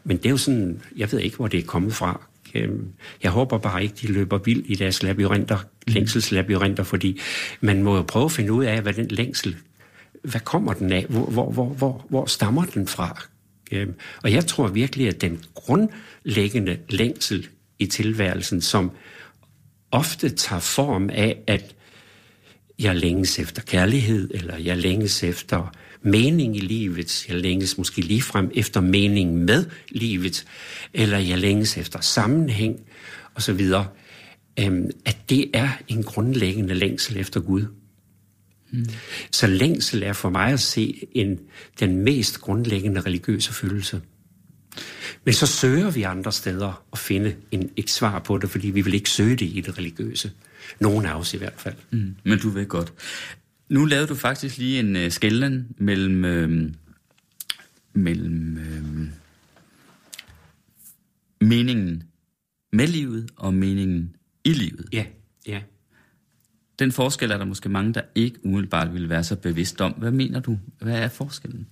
[0.04, 2.20] Men det er jo sådan, jeg ved ikke, hvor det er kommet fra.
[2.54, 2.86] Øhm,
[3.22, 7.20] Jeg håber bare ikke, de løber vildt i deres labyrinter, længselslabyrinter, fordi
[7.60, 9.56] man må jo prøve at finde ud af, hvad den længsel,
[10.24, 11.06] hvad kommer den af?
[11.08, 13.22] Hvor, hvor, hvor, hvor, hvor stammer den fra?
[13.72, 18.90] Øhm, Og jeg tror virkelig, at den grundlæggende længsel i tilværelsen, som
[19.90, 21.74] ofte tager form af, at
[22.82, 28.50] jeg længes efter kærlighed, eller jeg længes efter mening i livet, jeg længes måske ligefrem
[28.54, 30.44] efter mening med livet,
[30.94, 32.80] eller jeg længes efter sammenhæng,
[33.34, 33.70] osv.,
[34.58, 37.64] øhm, at det er en grundlæggende længsel efter Gud.
[38.70, 38.86] Mm.
[39.30, 41.40] Så længsel er for mig at se en,
[41.80, 44.00] den mest grundlæggende religiøse følelse.
[45.24, 48.80] Men så søger vi andre steder at finde en, et svar på det, fordi vi
[48.80, 50.32] vil ikke søge det i det religiøse.
[50.80, 51.74] Nogen af os i hvert fald.
[51.90, 52.92] Mm, men du ved godt.
[53.68, 56.70] Nu lavede du faktisk lige en uh, skælden mellem, øh,
[57.92, 59.08] mellem øh,
[61.40, 62.02] meningen
[62.72, 64.88] med livet og meningen i livet.
[64.92, 65.04] Ja,
[65.46, 65.62] ja.
[66.78, 69.92] Den forskel er der måske mange, der ikke umiddelbart vil være så bevidst om.
[69.92, 70.58] Hvad mener du?
[70.78, 71.66] Hvad er forskellen?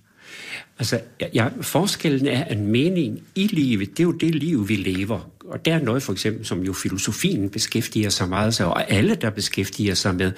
[0.79, 0.99] Altså,
[1.33, 5.29] ja, forskellen er, at mening i livet, det er jo det liv, vi lever.
[5.49, 9.15] Og der er noget for eksempel, som jo filosofien beskæftiger sig meget sig, og alle,
[9.15, 10.31] der beskæftiger sig med,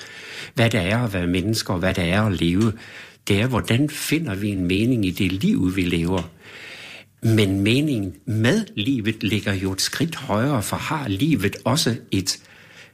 [0.55, 2.73] hvad det er at være mennesker, og hvad det er at leve,
[3.27, 6.29] det er, hvordan finder vi en mening i det liv, vi lever.
[7.21, 12.39] Men meningen med livet ligger jo et skridt højere, for har livet også et,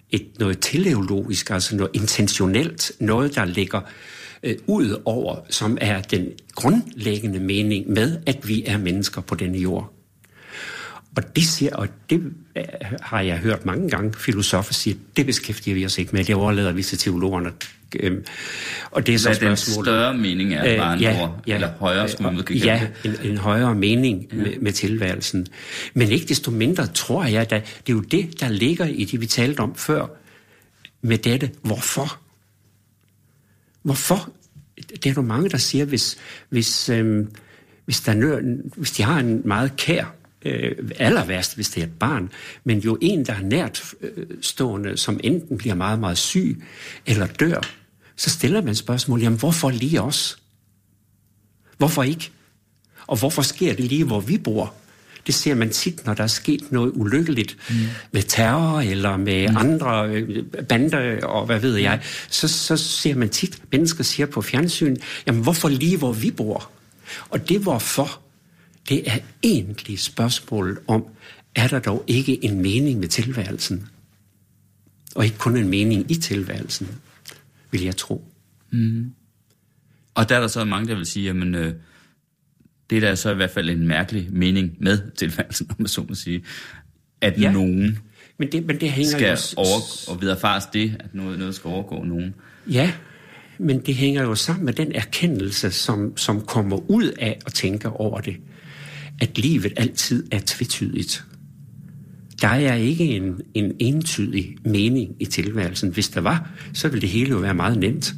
[0.10, 3.82] et noget teleologisk, altså noget intentionelt, noget, der ligger
[4.44, 9.58] øh, ud over, som er den grundlæggende mening med, at vi er mennesker på denne
[9.58, 9.94] jord.
[11.18, 12.22] Og det, siger, og det
[12.56, 12.64] øh,
[13.02, 16.72] har jeg hørt mange gange, filosofer sige, det beskæftiger vi os ikke med, det overlader
[16.72, 17.52] vi til teologerne.
[18.00, 18.26] Øhm,
[18.92, 21.70] og det er så Hvad den større mening er, bare en ja, ord, ja, eller
[21.80, 24.38] højere, skulle man Ja, en, en højere mening ja.
[24.38, 25.48] med, med tilværelsen.
[25.94, 29.22] Men ikke desto mindre tror jeg, at det er jo det, der ligger i det,
[29.22, 30.06] vi talte om før,
[31.02, 32.20] med dette, hvorfor?
[33.82, 34.30] Hvorfor?
[34.78, 36.18] Det er der mange, der siger, hvis,
[36.50, 37.28] hvis, øh,
[37.86, 38.42] hvis, der,
[38.76, 40.16] hvis de har en meget kær
[40.46, 42.32] øh, aller værst, hvis det er et barn,
[42.64, 46.64] men jo en, der er nært øh, stående, som enten bliver meget, meget syg
[47.06, 47.62] eller dør,
[48.16, 50.44] så stiller man spørgsmål, jamen hvorfor lige os?
[51.78, 52.32] Hvorfor ikke?
[53.08, 54.74] Og hvorfor sker det lige, hvor vi bor?
[55.28, 57.76] Det ser man tit, når der er sket noget ulykkeligt mm.
[58.12, 59.58] med terror eller med mm.
[59.58, 62.02] andre øh, bander og hvad ved jeg.
[62.30, 64.96] Så, så ser man tit, mennesker siger på fjernsyn,
[65.28, 66.72] jamen hvorfor lige, hvor vi bor?
[67.30, 68.22] Og det hvorfor,
[68.90, 71.06] det er egentlig spørgsmålet om,
[71.56, 73.88] er der dog ikke en mening med tilværelsen?
[75.16, 76.88] Og ikke kun en mening i tilværelsen,
[77.72, 78.32] vil jeg tro.
[78.72, 79.12] Mm.
[80.16, 81.74] Og der er der så mange, der vil sige, jamen, øh,
[82.90, 86.06] det er der så i hvert fald en mærkelig mening med tilværelsen, om man så
[86.10, 86.44] må sige,
[87.22, 87.52] at ja.
[87.52, 88.00] nogen
[88.38, 89.38] men det, men det hænger skal jo...
[89.58, 92.34] over, og viderefares det, at noget, noget skal overgå nogen.
[92.68, 92.92] Ja,
[93.58, 97.90] men det hænger jo sammen med den erkendelse, som, som kommer ud af at tænke
[97.90, 98.38] over det
[99.22, 101.26] at livet altid er tvetydigt.
[102.42, 105.90] Der er ikke en, en entydig mening i tilværelsen.
[105.90, 108.14] Hvis der var, så ville det hele jo være meget nemt.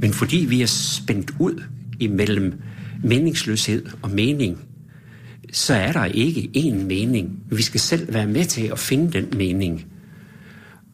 [0.00, 1.62] Men fordi vi er spændt ud
[2.00, 2.54] imellem
[3.04, 4.58] meningsløshed og mening,
[5.52, 7.38] så er der ikke én mening.
[7.50, 9.86] Vi skal selv være med til at finde den mening.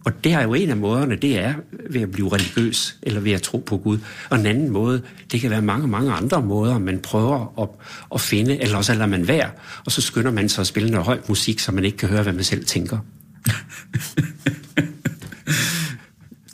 [0.04, 1.54] Og det er jo en af måderne, det er
[1.90, 3.98] ved at blive religiøs, eller ved at tro på Gud.
[4.30, 7.68] Og en anden måde, det kan være mange, mange andre måder, man prøver at,
[8.14, 9.50] at finde, eller også lader man være,
[9.84, 12.22] og så skynder man sig at spille noget høj musik, så man ikke kan høre,
[12.22, 12.98] hvad man selv tænker.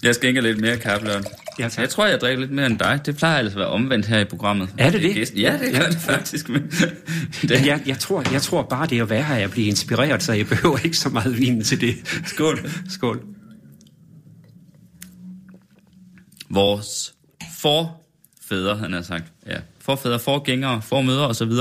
[0.03, 1.25] jeg skænker lidt mere kapløn.
[1.59, 3.01] Ja, jeg tror, jeg drikker lidt mere end dig.
[3.07, 4.69] Det plejer altså at være omvendt her i programmet.
[4.79, 5.35] Er det det?
[5.37, 5.91] Ja, det gør ja.
[5.91, 6.49] det faktisk.
[6.49, 6.63] Men
[7.43, 7.67] det.
[7.67, 10.33] Jeg, jeg, tror, jeg tror bare, det at være her er at blive inspireret, så
[10.33, 12.23] jeg behøver ikke så meget vin til det.
[12.27, 12.71] Skål.
[12.89, 13.23] Skål.
[16.51, 17.15] vores
[17.61, 21.53] forfædre, han har sagt, ja, forfædre, forgængere, formødre osv.,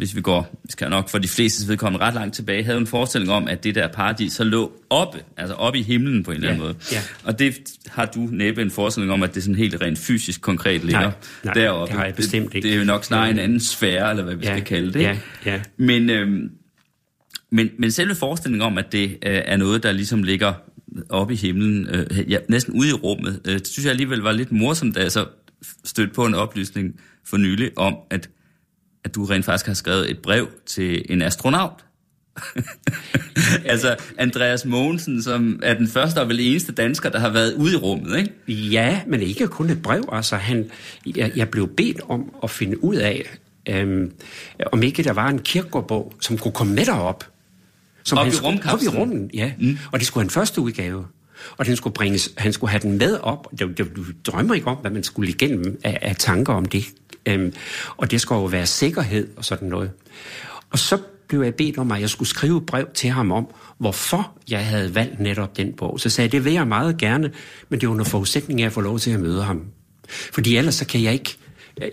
[0.00, 2.86] hvis vi går, vi skal nok for de fleste vedkommende ret langt tilbage, havde en
[2.86, 6.36] forestilling om, at det der paradis så lå oppe, altså oppe i himlen på en
[6.36, 6.74] eller anden måde.
[6.92, 7.00] Ja.
[7.24, 7.54] Og det
[7.86, 11.12] har du næppe en forestilling om, at det sådan helt rent fysisk konkret ligger nej,
[11.44, 11.90] nej, deroppe.
[11.90, 12.54] det har jeg bestemt ikke.
[12.54, 14.92] Det, det er jo nok snarere en anden sfære, eller hvad vi ja, skal kalde
[14.92, 15.00] det.
[15.00, 15.60] Ja, ja.
[15.76, 16.50] Men, øhm,
[17.50, 20.52] men, men selve forestillingen om, at det øh, er noget, der ligesom ligger
[21.08, 23.40] oppe i himlen, øh, ja, næsten ude i rummet.
[23.48, 25.26] Øh, det synes jeg alligevel var lidt morsomt, da jeg så
[25.84, 28.28] stødte på en oplysning for nylig om, at,
[29.04, 31.84] at du rent faktisk har skrevet et brev til en astronaut.
[33.64, 37.72] altså Andreas Mogensen, som er den første og vel eneste dansker, der har været ude
[37.72, 38.32] i rummet, ikke?
[38.48, 40.08] Ja, men ikke kun et brev.
[40.12, 40.70] Altså, han,
[41.16, 44.12] jeg, jeg blev bedt om at finde ud af, øhm,
[44.72, 47.24] om ikke der var en kirkegårdbog, som kunne komme med derop.
[48.04, 49.52] Som op han i skulle, Op i rummen, ja.
[49.58, 49.78] Mm.
[49.92, 51.06] Og det skulle have en første udgave.
[51.56, 53.46] Og den skulle bringes, han skulle have den med op.
[53.58, 56.84] Det, det, du drømmer ikke om, hvad man skulle igennem af, af tanker om det.
[57.26, 57.52] Øhm,
[57.96, 59.90] og det skulle jo være sikkerhed og sådan noget.
[60.70, 60.98] Og så
[61.28, 63.46] blev jeg bedt om, at jeg skulle skrive et brev til ham om,
[63.78, 66.00] hvorfor jeg havde valgt netop den bog.
[66.00, 67.30] Så sagde jeg, det vil jeg meget gerne,
[67.68, 69.64] men det er under forudsætning af at få lov til at møde ham.
[70.08, 71.36] Fordi ellers så kan jeg ikke,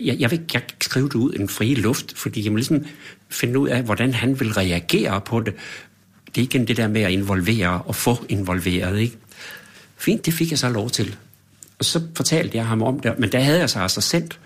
[0.00, 2.84] jeg, jeg vil ikke skrive det ud i den frie luft, fordi jeg må ligesom
[3.30, 5.54] finde ud af, hvordan han vil reagere på det
[6.34, 9.16] det er igen det der med at involvere og få involveret, ikke?
[9.96, 11.16] Fint, det fik jeg så lov til.
[11.78, 14.40] Og så fortalte jeg ham om det, men der havde jeg så altså sendt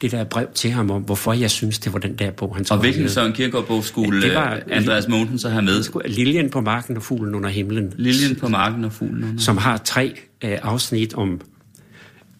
[0.00, 2.66] det der brev til ham om, hvorfor jeg synes, det var den der bog, han
[2.70, 6.08] Og hvilken Søren Kierkegaard-bog skulle det var, Andreas Mogensen så have med?
[6.08, 7.92] Liljen på marken og fuglen under himlen.
[7.96, 11.40] Liljen på marken og fuglen under Som har tre øh, afsnit om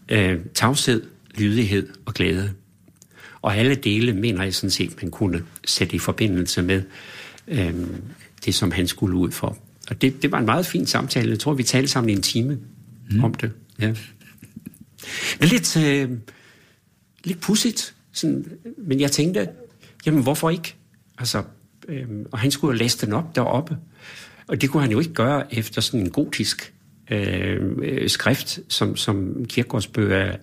[0.09, 1.03] øh, tavshed,
[1.35, 2.51] lydighed og glæde.
[3.43, 6.83] Og alle dele mener jeg sådan set, man kunne sætte i forbindelse med
[7.49, 7.75] øh,
[8.45, 9.57] det, som han skulle ud for.
[9.91, 11.31] Og det, det var en meget fin samtale.
[11.31, 12.59] Jeg tror, vi talte sammen i en time
[13.11, 13.25] mm.
[13.25, 13.51] om det.
[13.81, 13.95] Ja.
[15.41, 16.11] Er lidt, øh,
[17.25, 18.47] lidt pudsigt, sådan,
[18.79, 19.49] men jeg tænkte,
[20.07, 20.75] jamen hvorfor ikke?
[21.19, 21.43] Altså,
[21.89, 23.77] øhm, og han skulle jo læse den op deroppe.
[24.49, 26.75] Og det kunne han jo ikke gøre efter sådan en gotisk
[27.11, 30.37] øhm, øh, skrift, som, som kirkegårdsbøger,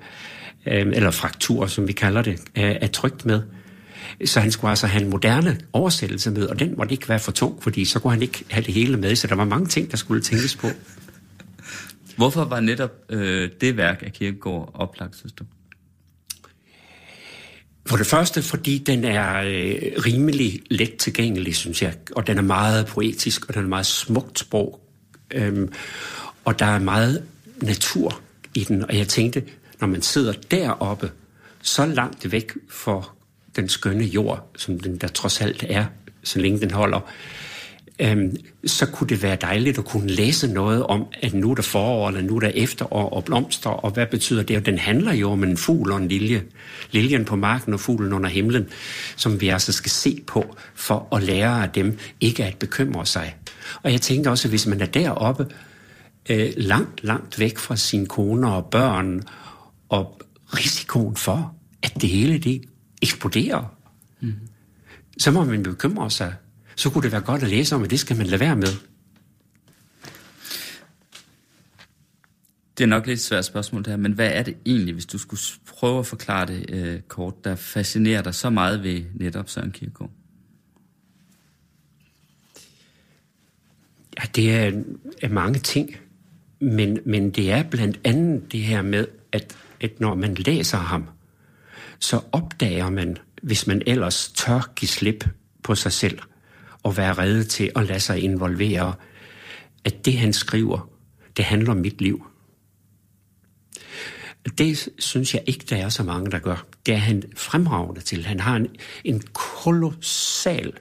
[0.65, 3.41] øh, eller fraktur, som vi kalder det, er, er trygt med.
[4.25, 7.31] Så han skulle altså have en moderne oversættelse med, og den måtte ikke være for
[7.31, 9.91] tung, fordi så kunne han ikke have det hele med, så der var mange ting,
[9.91, 10.67] der skulle tænkes på.
[12.15, 15.43] Hvorfor var netop øh, det værk af Kierkegaard oplagt, synes du?
[17.87, 22.41] For det første, fordi den er øh, rimelig let tilgængelig, synes jeg, og den er
[22.41, 24.79] meget poetisk, og den er meget smukt sprog,
[25.31, 25.73] øhm,
[26.45, 27.23] og der er meget
[27.61, 28.21] natur
[28.53, 29.43] i den, og jeg tænkte,
[29.79, 31.11] når man sidder deroppe,
[31.61, 33.13] så langt væk for
[33.55, 35.85] den skønne jord, som den der trods alt er,
[36.23, 36.99] så længe den holder,
[37.99, 38.35] øhm,
[38.65, 42.07] så kunne det være dejligt at kunne læse noget om, at nu er der forår,
[42.07, 44.57] eller nu er der efterår og blomster, og hvad betyder det?
[44.57, 46.43] Og den handler jo om en fugl og en lilje.
[46.91, 48.65] Liljen på marken og fuglen under himlen,
[49.15, 53.35] som vi altså skal se på for at lære af dem ikke at bekymre sig.
[53.83, 55.47] Og jeg tænkte også, at hvis man er deroppe,
[56.29, 59.23] øh, langt, langt væk fra sine koner og børn,
[59.89, 60.21] og
[60.53, 62.61] risikoen for, at det hele det
[63.01, 63.75] eksploderer,
[64.21, 64.33] mm.
[65.17, 66.33] så må man bekymre sig
[66.77, 68.73] så kunne det være godt at læse om, at det skal man lade være med.
[72.77, 75.05] Det er nok lidt et svært spørgsmål det her, men hvad er det egentlig, hvis
[75.05, 79.49] du skulle prøve at forklare det øh, kort, der fascinerer dig så meget ved netop
[79.49, 80.11] Søren Kierkegaard?
[84.19, 84.83] Ja, det er,
[85.21, 85.95] er mange ting,
[86.59, 91.05] men, men det er blandt andet det her med, at, at når man læser ham,
[91.99, 95.27] så opdager man, hvis man ellers tør give slip
[95.63, 96.19] på sig selv,
[96.85, 98.93] at være redde til at lade sig involvere,
[99.85, 100.89] at det han skriver,
[101.37, 102.25] det handler om mit liv.
[104.57, 106.65] Det synes jeg ikke, der er så mange, der gør.
[106.85, 108.25] Det er han fremragende til.
[108.25, 108.67] Han har en,
[109.03, 110.73] en kolossal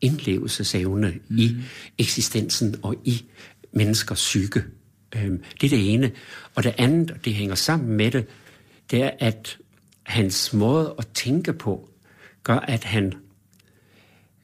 [0.00, 1.38] indlevelsesevne mm.
[1.38, 1.56] i
[1.98, 3.24] eksistensen og i
[3.72, 4.64] menneskers psyke.
[5.16, 6.12] Øhm, det er det ene.
[6.54, 8.26] Og det andet, og det hænger sammen med det,
[8.90, 9.58] det er, at
[10.02, 11.88] hans måde at tænke på,
[12.42, 13.14] gør, at han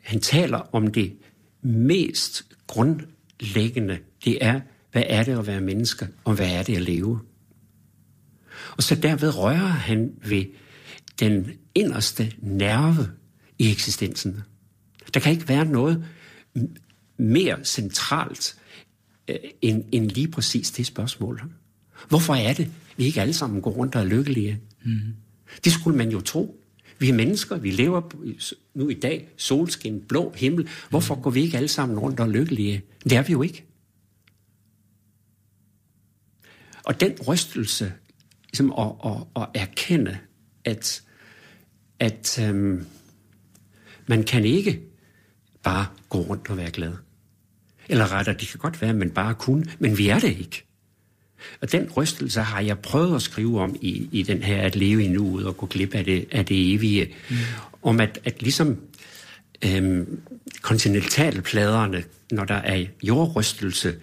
[0.06, 1.16] han taler om det
[1.62, 3.98] mest grundlæggende.
[4.24, 4.60] Det er,
[4.92, 7.20] hvad er det at være menneske, og hvad er det at leve?
[8.76, 10.44] Og så derved rører han ved
[11.20, 13.10] den inderste nerve
[13.58, 14.40] i eksistensen.
[15.14, 16.04] Der kan ikke være noget
[17.16, 18.56] mere centralt
[19.28, 21.42] øh, end, end lige præcis det spørgsmål.
[22.08, 24.60] Hvorfor er det, vi ikke alle sammen går rundt og er lykkelige?
[24.84, 25.00] Mm.
[25.64, 26.62] Det skulle man jo tro.
[26.98, 28.02] Vi er mennesker, vi lever
[28.74, 30.68] nu i dag, solskin, blå himmel.
[30.90, 32.82] Hvorfor går vi ikke alle sammen rundt og lykkelige?
[33.04, 33.64] Det er vi jo ikke.
[36.84, 37.92] Og den rystelse,
[38.44, 40.18] ligesom at, at, at erkende,
[40.64, 41.02] at,
[41.98, 42.86] at øhm,
[44.06, 44.82] man kan ikke
[45.62, 46.92] bare gå rundt og være glad.
[47.88, 50.66] Eller rettere, det kan godt være, at man bare kunne, men vi er det ikke.
[51.60, 55.04] Og den rystelse har jeg prøvet at skrive om i, i den her at leve
[55.04, 57.14] i nuet og gå glip af det, af det evige.
[57.30, 57.36] Mm.
[57.82, 58.76] Om at, at ligesom
[59.64, 60.20] øhm,
[60.62, 63.94] kontinentalpladerne, når der er jordrystelse,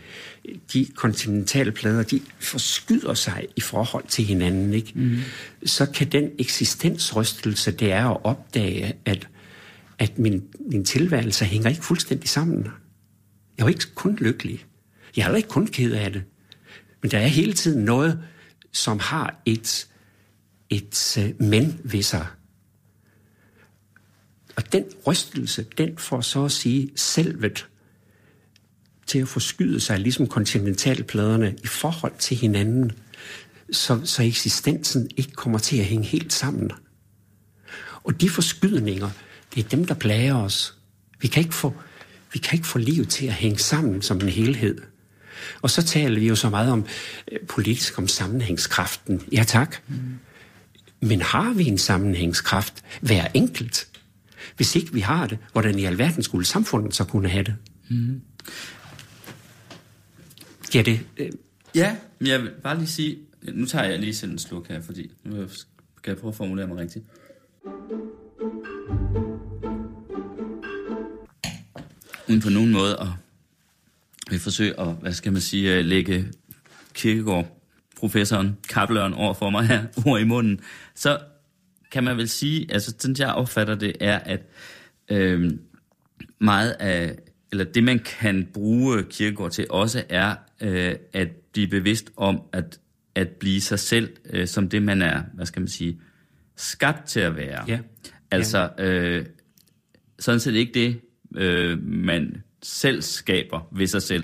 [0.73, 4.73] de kontinentalplader, de forskyder sig i forhold til hinanden.
[4.73, 4.91] Ikke?
[4.95, 5.17] Mm.
[5.65, 9.27] Så kan den eksistensrystelse, det er at opdage, at,
[9.99, 12.63] at min, min tilværelse hænger ikke fuldstændig sammen.
[13.57, 14.65] Jeg er jo ikke kun lykkelig.
[15.17, 16.23] Jeg er ikke kun ked af det.
[17.03, 18.23] Men der er hele tiden noget,
[18.71, 19.87] som har et,
[20.69, 22.27] et øh, men ved sig.
[24.55, 27.67] Og den rystelse, den får så at sige selvet
[29.07, 32.91] til at forskyde sig, ligesom kontinentalpladerne, i forhold til hinanden,
[33.71, 36.71] så, så eksistensen ikke kommer til at hænge helt sammen.
[38.03, 39.09] Og de forskydninger,
[39.55, 40.77] det er dem, der plager os.
[41.21, 41.73] Vi kan ikke få,
[42.33, 44.92] vi kan ikke få livet til at hænge sammen som en helhed.
[45.61, 46.85] Og så taler vi jo så meget om
[47.31, 49.21] øh, politisk om sammenhængskraften.
[49.31, 49.75] Ja tak.
[49.87, 49.95] Mm.
[51.01, 53.87] Men har vi en sammenhængskraft hver enkelt?
[54.55, 57.55] Hvis ikke vi har det, hvordan i alverden skulle samfundet så kunne have det?
[57.89, 58.21] Mm.
[60.75, 60.99] Ja, det...
[61.17, 61.29] Øh...
[61.75, 63.17] Ja, men jeg vil bare lige sige,
[63.53, 65.35] Nu tager jeg lige selv en sluk her, fordi nu
[66.03, 67.05] kan jeg prøve at formulere mig rigtigt.
[72.29, 73.07] Uden på nogen måde at
[74.29, 76.25] vil forsøge at, hvad skal man sige, lægge
[76.93, 77.59] Kirkegaard,
[77.97, 80.59] professoren, kapløren over for mig her, ord i munden,
[80.95, 81.19] så
[81.91, 84.41] kan man vel sige, altså sådan jeg opfatter det, er, at
[85.09, 85.51] øh,
[86.39, 87.15] meget af,
[87.51, 92.79] eller det man kan bruge Kirkegaard til også er øh, at blive bevidst om at,
[93.15, 95.99] at blive sig selv øh, som det man er, hvad skal man sige,
[96.55, 97.65] skabt til at være.
[97.67, 97.79] Ja.
[98.31, 99.25] Altså, øh,
[100.19, 101.01] sådan set ikke det,
[101.35, 104.23] øh, man selv skaber ved sig selv.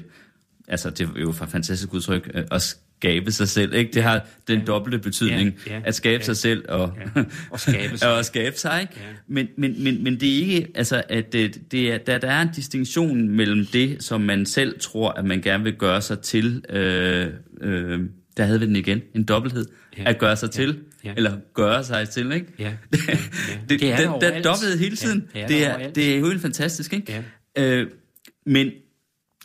[0.68, 3.92] Altså, det er jo for fantastisk udtryk, øh, at skabe sig selv, ikke?
[3.94, 4.66] Det har den ja.
[4.66, 8.18] dobbelte betydning, ja, ja, at skabe ja, sig selv og, ja, og skabe sig.
[8.18, 8.94] og skabe sig, ikke?
[8.98, 9.02] Ja.
[9.28, 12.42] Men, men, men, men det er ikke, altså, at det, det er, der, der er
[12.42, 16.64] en distinktion mellem det, som man selv tror, at man gerne vil gøre sig til,
[16.70, 17.28] øh,
[17.62, 18.00] øh,
[18.38, 19.66] der havde vi den igen, en dobbelthed,
[19.98, 20.04] ja.
[20.06, 20.52] at gøre sig ja.
[20.52, 21.14] til, ja.
[21.18, 22.48] eller gøre sig til, ikke?
[22.60, 22.64] Ja.
[22.64, 22.72] ja.
[23.08, 23.18] ja.
[23.70, 25.28] det, det er der, der, der dobbelthed hele tiden.
[25.36, 27.24] Ja, det, er, det, er, det er jo helt fantastisk, ikke?
[27.58, 27.64] Ja.
[27.64, 27.88] Øh,
[28.46, 28.72] men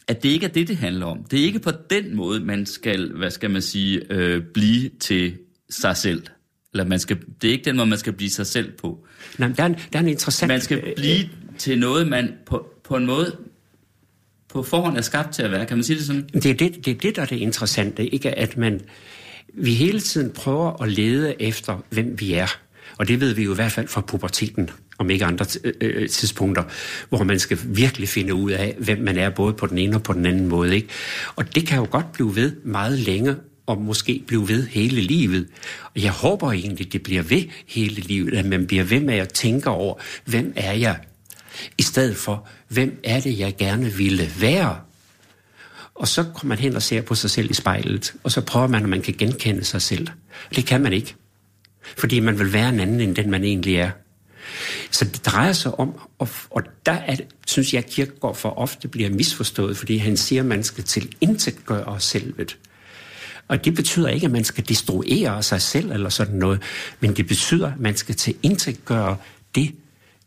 [0.08, 1.24] at det ikke er det, det handler om.
[1.24, 5.38] Det er ikke på den måde, man skal, hvad skal man sige, øh, blive til
[5.70, 6.22] sig selv.
[6.72, 9.06] Eller man skal, det er ikke den måde, man skal blive sig selv på.
[9.38, 10.48] Nej, der er en, der er en interessant...
[10.48, 11.28] Man skal blive
[11.58, 13.36] til noget, man på, på en måde
[14.48, 15.66] på forhånd er skabt til at være.
[15.66, 16.28] Kan man sige det sådan?
[16.34, 18.06] Det er det, det, er det der er det interessante.
[18.06, 18.80] Ikke at man...
[19.54, 22.46] Vi hele tiden prøver at lede efter, hvem vi er.
[22.98, 26.08] Og det ved vi jo i hvert fald fra puberteten om ikke andre øh, øh,
[26.08, 26.62] tidspunkter,
[27.08, 30.02] hvor man skal virkelig finde ud af, hvem man er, både på den ene og
[30.02, 30.74] på den anden måde.
[30.74, 30.88] Ikke?
[31.36, 33.36] Og det kan jo godt blive ved meget længe,
[33.66, 35.48] og måske blive ved hele livet.
[35.94, 39.32] Og jeg håber egentlig, det bliver ved hele livet, at man bliver ved med at
[39.32, 40.98] tænke over, hvem er jeg?
[41.78, 44.78] I stedet for, hvem er det, jeg gerne ville være?
[45.94, 48.66] Og så kommer man hen og ser på sig selv i spejlet, og så prøver
[48.66, 50.08] man, om man kan genkende sig selv.
[50.56, 51.14] Det kan man ikke.
[51.98, 53.90] Fordi man vil være en anden, end den man egentlig er.
[54.90, 57.16] Så det drejer sig om, og, og der er,
[57.46, 61.14] synes jeg, at Kirkegaard for ofte bliver misforstået, fordi han siger, at man skal til
[61.20, 62.58] intet gøre selvet.
[63.48, 66.62] Og det betyder ikke, at man skal destruere sig selv eller sådan noget,
[67.00, 69.16] men det betyder, at man skal til intet gøre
[69.54, 69.74] det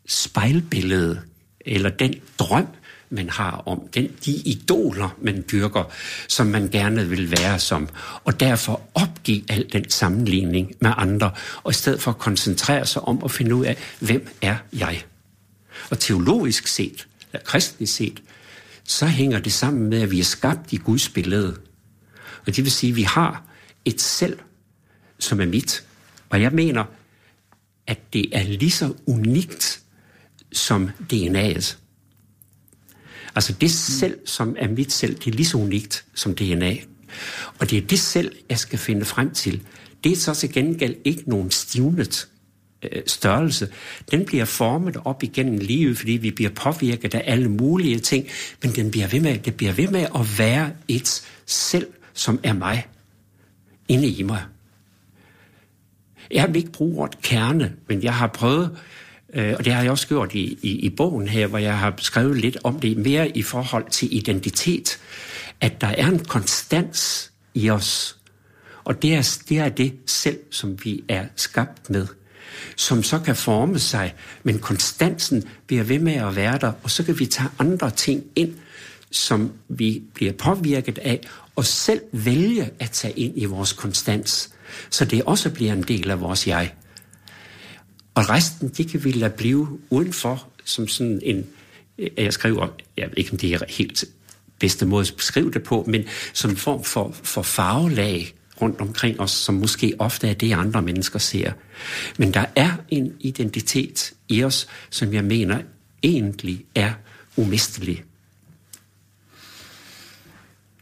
[0.06, 1.20] spejlbillede,
[1.60, 2.66] eller den drøm,
[3.10, 5.84] man har om, den, de idoler, man dyrker,
[6.28, 7.88] som man gerne vil være som,
[8.24, 11.30] og derfor opgive al den sammenligning med andre,
[11.62, 15.02] og i stedet for at koncentrere sig om at finde ud af, hvem er jeg?
[15.90, 18.22] Og teologisk set, eller kristligt set,
[18.84, 21.56] så hænger det sammen med, at vi er skabt i Guds billede.
[22.46, 23.42] Og det vil sige, at vi har
[23.84, 24.38] et selv,
[25.18, 25.84] som er mit.
[26.30, 26.84] Og jeg mener,
[27.86, 29.80] at det er lige så unikt
[30.52, 31.76] som DNA'et.
[33.38, 36.76] Altså det selv, som er mit selv, det er lige så unikt som DNA.
[37.58, 39.62] Og det er det selv, jeg skal finde frem til.
[40.04, 42.28] Det er så til gengæld ikke nogen stivnet
[42.82, 43.68] øh, størrelse.
[44.10, 48.26] Den bliver formet op igennem livet, fordi vi bliver påvirket af alle mulige ting,
[48.62, 52.52] men den bliver ved med, det bliver ved med at være et selv, som er
[52.52, 52.86] mig,
[53.88, 54.42] inde i mig.
[56.30, 58.78] Jeg vil ikke bruge ordet kerne, men jeg har prøvet
[59.34, 61.94] Øh, og det har jeg også gjort i, i, i bogen her, hvor jeg har
[61.98, 64.98] skrevet lidt om det mere i forhold til identitet.
[65.60, 68.16] At der er en konstans i os.
[68.84, 72.06] Og det er, det er det selv, som vi er skabt med.
[72.76, 77.04] Som så kan forme sig, men konstansen bliver ved med at være der, og så
[77.04, 78.54] kan vi tage andre ting ind,
[79.10, 81.20] som vi bliver påvirket af,
[81.56, 84.50] og selv vælge at tage ind i vores konstans,
[84.90, 86.72] så det også bliver en del af vores jeg.
[88.18, 91.46] Og resten, de kan vi lade blive udenfor, som sådan en,
[92.16, 94.04] jeg skriver, jeg ved ikke, om det er helt
[94.60, 99.20] bedste måde at beskrive det på, men som en form for, for farvelag rundt omkring
[99.20, 101.52] os, som måske ofte er det, andre mennesker ser.
[102.18, 105.62] Men der er en identitet i os, som jeg mener
[106.02, 106.92] egentlig er
[107.36, 108.04] umistelig.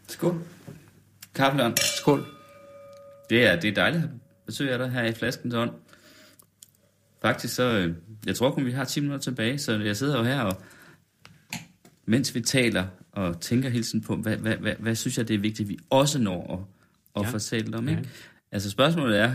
[0.08, 0.40] Skål.
[1.34, 1.76] Kaffeland.
[1.98, 2.26] Skål.
[3.30, 4.10] Det er, det er dejligt at
[4.46, 5.70] besøge dig her i Flaskens Ånd.
[7.26, 7.94] Faktisk så, øh,
[8.26, 10.62] jeg tror kun, vi har 10 minutter tilbage, så jeg sidder jo her og,
[12.06, 15.34] mens vi taler og tænker hele tiden på, hvad, hvad, hvad, hvad synes jeg, det
[15.34, 16.68] er vigtigt, at vi også når
[17.16, 17.32] at, at ja.
[17.32, 17.88] fortælle om.
[17.88, 18.00] Ikke?
[18.00, 18.08] Ja.
[18.52, 19.32] Altså spørgsmålet er,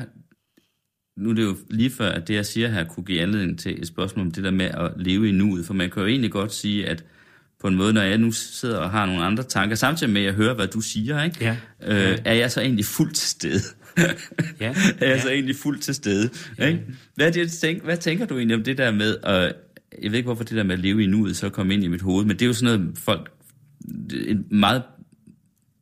[1.17, 3.81] nu er det jo lige før, at det, jeg siger her, kunne give anledning til
[3.81, 5.65] et spørgsmål om det der med at leve i nuet.
[5.65, 7.03] For man kan jo egentlig godt sige, at
[7.59, 10.25] på en måde, når jeg nu sidder og har nogle andre tanker, samtidig med at
[10.25, 11.37] jeg hører, hvad du siger, ikke?
[11.41, 11.57] Ja.
[11.81, 13.61] Øh, er jeg så egentlig fuldt til stede?
[13.97, 14.05] Ja.
[14.59, 14.73] er
[15.07, 15.21] jeg ja.
[15.21, 16.29] så egentlig fuldt til stede?
[16.57, 16.67] Ja.
[16.67, 16.79] Ikke?
[17.15, 19.53] Hvad, det, tænk, hvad tænker du egentlig om det der med, at,
[20.01, 21.87] jeg ved ikke, hvorfor det der med at leve i nuet så kom ind i
[21.87, 23.31] mit hoved, men det er jo sådan noget, folk,
[24.13, 24.83] et meget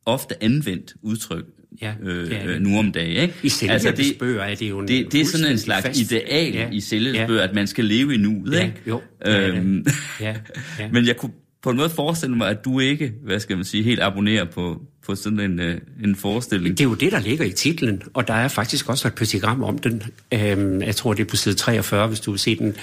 [0.06, 1.44] ofte anvendt udtryk
[1.82, 2.62] ja, det er det.
[2.62, 3.22] nu om dagen.
[3.22, 3.34] Ikke?
[3.42, 6.52] I altså, bøger er det jo en det, det er sådan en slags fast, ideal
[6.52, 7.44] ja, i Seljes ja.
[7.44, 8.52] at man skal leve i nuet.
[8.52, 8.76] Ja, ikke?
[8.86, 9.02] jo.
[9.26, 9.86] Øhm,
[10.20, 10.36] ja,
[10.78, 10.88] ja.
[10.92, 11.32] Men jeg kunne
[11.62, 14.82] på en måde forestille mig, at du ikke, hvad skal man sige, helt abonnerer på,
[15.06, 16.78] på sådan en, øh, en forestilling.
[16.78, 19.62] Det er jo det, der ligger i titlen, og der er faktisk også et pentagram
[19.62, 20.02] om den.
[20.34, 22.76] Øhm, jeg tror, det er på side 43, hvis du vil se den.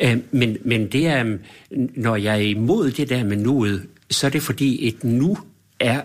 [0.00, 1.38] Øhm, men, men det er, øhm,
[1.94, 5.38] når jeg er imod det der med nuet, så er det fordi et nu
[5.80, 6.00] er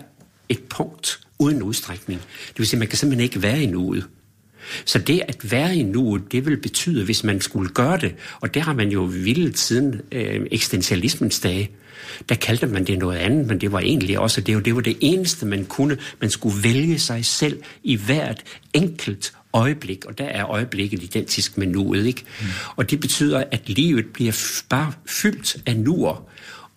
[0.48, 2.20] et punkt uden udstrækning.
[2.20, 4.06] Det vil sige, at man kan simpelthen ikke være i nuet.
[4.84, 8.54] Så det at være i nuet, det vil betyde, hvis man skulle gøre det, og
[8.54, 11.70] det har man jo vildt siden øh, eksistentialismens dage,
[12.28, 14.96] der kaldte man det noget andet, men det var egentlig også, det det, var det
[15.00, 15.96] eneste, man kunne.
[16.20, 18.42] Man skulle vælge sig selv i hvert
[18.74, 22.24] enkelt øjeblik, og der er øjeblikket identisk med nuet, ikke?
[22.40, 22.46] Mm.
[22.76, 26.28] Og det betyder, at livet bliver bare fyldt af nuer,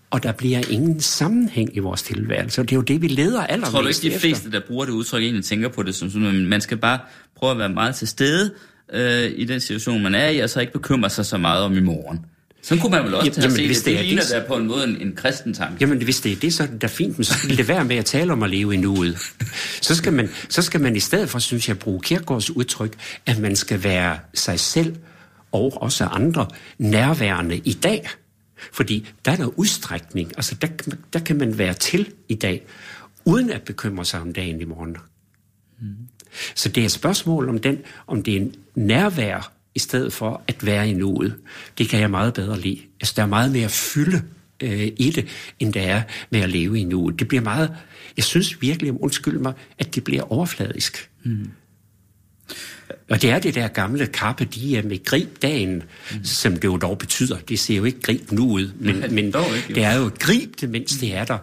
[0.10, 3.44] og der bliver ingen sammenhæng i vores tilværelse, og det er jo det, vi leder
[3.44, 6.10] allermest Tror du ikke, de fleste, der bruger det udtryk, egentlig tænker på det som
[6.10, 7.00] sådan, man skal bare
[7.36, 8.54] prøve at være meget til stede
[8.94, 11.78] øh, i den situation, man er i, og så ikke bekymre sig så meget om
[11.78, 12.26] i morgen?
[12.66, 13.86] Så kunne man vel også jamen, tage at se det.
[13.86, 15.78] Det, det ligner det, der på en måde en, en kristen tanke.
[15.82, 17.86] Jamen, hvis det er det, så er det da fint, men så skal det være
[17.86, 19.18] med at tale om at leve i nuet.
[19.82, 22.94] Så skal man, så skal man i stedet for, synes jeg, bruge Kierkegaards udtryk,
[23.26, 24.96] at man skal være sig selv
[25.52, 26.48] og også andre
[26.78, 28.10] nærværende i dag.
[28.74, 30.32] Fordi der er der udstrækning.
[30.38, 30.68] Altså, der,
[31.14, 32.66] der kan man være til i dag,
[33.26, 34.98] uden at bekymre sig om dagen i morgen.
[35.82, 35.88] Mm.
[36.56, 40.44] Så det er et spørgsmål om, den, om det er en nærvær, i stedet for
[40.48, 41.36] at være i nuet.
[41.78, 42.80] Det kan jeg meget bedre lide.
[43.02, 44.22] Altså, der er meget mere fylde
[44.64, 45.28] øh, i det,
[45.60, 47.20] end der er med at leve i nuet.
[47.20, 47.76] Det bliver meget,
[48.18, 51.10] jeg synes virkelig, om undskyld mig, at det bliver overfladisk.
[51.24, 51.50] Mm.
[53.10, 56.24] Og det er det der gamle carpe diem med grib dagen, mm.
[56.24, 57.38] som det jo dog betyder.
[57.38, 59.34] Det ser jo ikke grib nu ud, men, ja, men
[59.68, 61.38] det er jo grib det, mens det er der.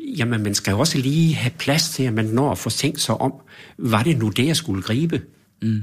[0.00, 3.00] Jamen, man skal jo også lige have plads til, at man når at få tænkt
[3.00, 3.32] sig om,
[3.78, 5.22] var det nu det, jeg skulle gribe?
[5.62, 5.82] Mm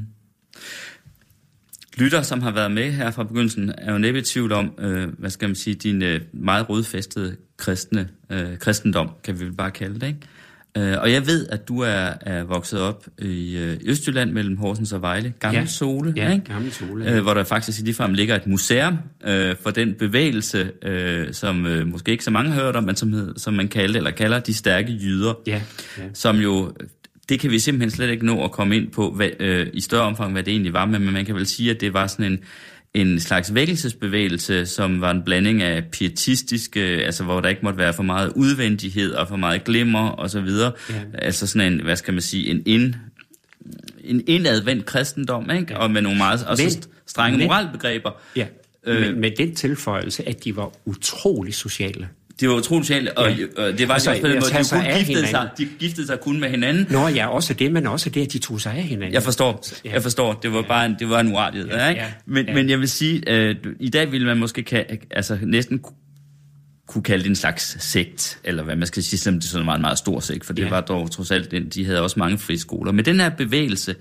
[1.98, 5.08] lytter, som har været med her fra begyndelsen, er jo næppe i tvivl om, øh,
[5.18, 9.72] hvad skal man sige, din øh, meget rodfæstede kristne, øh, kristendom, kan vi vel bare
[9.72, 10.20] kalde det, ikke?
[10.78, 14.94] Øh, og jeg ved, at du er, er vokset op i øh, Østjylland mellem Horsens
[14.94, 15.34] og Vejle.
[15.40, 15.66] Gammel ja.
[15.66, 16.46] Sole, ja, ikke?
[16.46, 17.06] Gammel Sole.
[17.06, 17.16] Ja.
[17.16, 21.66] Øh, hvor der faktisk i ligefrem ligger et museum øh, for den bevægelse, øh, som
[21.66, 24.40] øh, måske ikke så mange har hørt om, men som, som man kalder, eller kalder
[24.40, 25.34] de stærke jyder.
[25.48, 25.62] Ja.
[25.98, 26.04] Ja.
[26.14, 26.74] Som jo
[27.30, 30.04] det kan vi simpelthen slet ikke nå at komme ind på hvad, øh, i større
[30.04, 32.40] omfang, hvad det egentlig var, men man kan vel sige, at det var sådan en,
[32.94, 37.94] en slags vækkelsesbevægelse, som var en blanding af pietistiske, altså hvor der ikke måtte være
[37.94, 40.72] for meget udvendighed og for meget glimmer og så videre.
[40.90, 41.02] Ja.
[41.14, 42.94] Altså sådan en, hvad skal man sige, en ind,
[44.04, 45.74] en indadvendt kristendom, ikke?
[45.74, 45.78] Ja.
[45.78, 48.12] og med nogle meget også men, strenge men, moralbegreber.
[48.36, 48.48] Ja,
[48.84, 52.10] øh, men med den tilføjelse, at de var utrolig sociale.
[52.40, 53.46] Det var utroligt socialt, og, ja.
[53.58, 56.40] og det var altså, på den måde, de, kun giftede sig, de giftede sig kun
[56.40, 56.88] med hinanden.
[56.90, 59.14] Nå ja, også det, men også det, at de tog sig af hinanden.
[59.14, 59.94] Jeg forstår, ja.
[59.94, 60.34] jeg forstår.
[60.34, 60.68] Det var ja.
[60.68, 61.70] bare en, det var en uartighed.
[61.70, 62.02] Ja, ikke?
[62.02, 62.54] Ja, men, ja.
[62.54, 65.82] men jeg vil sige, øh, i dag ville man måske kan, altså, næsten
[66.88, 69.62] kunne kalde det en slags sekt, eller hvad man skal sige, selvom det er sådan
[69.62, 70.70] en meget, meget stor sekt, for det ja.
[70.70, 72.92] var dog trods alt, de havde også mange friskoler.
[72.92, 73.96] Men den her bevægelse,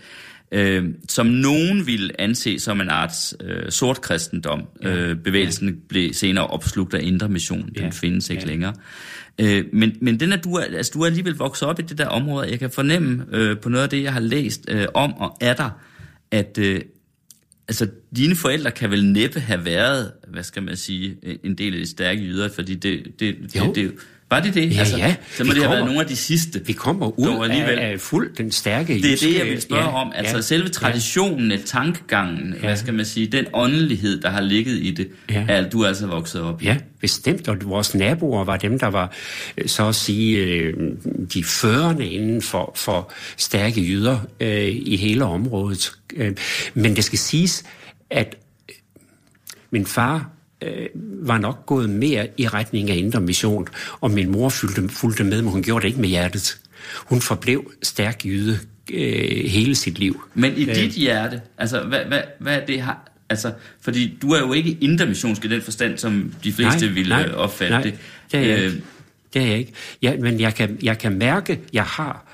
[0.53, 4.63] øh, som nogen ville anse som en arts øh, sort kristendom.
[4.83, 4.97] Ja.
[4.97, 5.75] Øh, bevægelsen ja.
[5.89, 7.69] blev senere opslugt af indre mission.
[7.75, 7.91] Den ja.
[7.91, 8.49] findes ikke ja.
[8.49, 8.75] længere.
[9.41, 12.07] Øh, men, men den er, du, altså, du er alligevel vokset op i det der
[12.07, 12.51] område.
[12.51, 15.55] Jeg kan fornemme øh, på noget af det, jeg har læst øh, om og er
[15.55, 15.71] der,
[16.31, 16.81] at øh,
[17.69, 21.81] altså, dine forældre kan vel næppe have været, hvad skal man sige, en del af
[21.81, 23.95] de stærke jyder, fordi det, det, det, det, det
[24.35, 24.75] var det det?
[24.75, 25.17] Ja, altså, ja.
[25.37, 26.67] Så må det have været nogle af de sidste.
[26.67, 27.79] Vi kommer ud alligevel.
[27.79, 30.13] af, af fuld den stærke Det er det, jeg vil spørge ja, om.
[30.15, 31.57] Altså ja, selve traditionen, ja.
[31.67, 32.61] tankegangen, ja.
[32.61, 35.45] hvad skal man sige, den åndelighed, der har ligget i det, ja.
[35.49, 36.63] er du altså vokset op.
[36.63, 37.49] Ja, bestemt.
[37.49, 39.13] Og vores naboer var dem, der var,
[39.57, 40.75] øh, så at sige, øh,
[41.35, 45.93] de førende inden for, for stærke jyder øh, i hele området.
[46.75, 47.65] Men det skal siges,
[48.11, 48.37] at
[49.71, 50.34] min far
[50.65, 50.89] øh,
[51.29, 53.69] var nok gået mere i retning af indre mission,
[54.01, 56.59] og min mor fulgte, fulgte med, men hun gjorde det ikke med hjertet.
[56.97, 58.59] Hun forblev stærk jyde
[58.93, 60.23] øh, hele sit liv.
[60.35, 63.11] Men i øh, dit hjerte, altså hvad, hvad, hvad er det har...
[63.29, 67.09] Altså, fordi du er jo ikke intermissionsk i den forstand, som de fleste nej, ville
[67.09, 67.95] nej, opfatte nej, det.
[68.33, 68.83] det er jeg øh, ikke.
[69.35, 69.73] Det er jeg ikke.
[70.03, 72.27] Ja, men jeg kan, jeg kan mærke, jeg har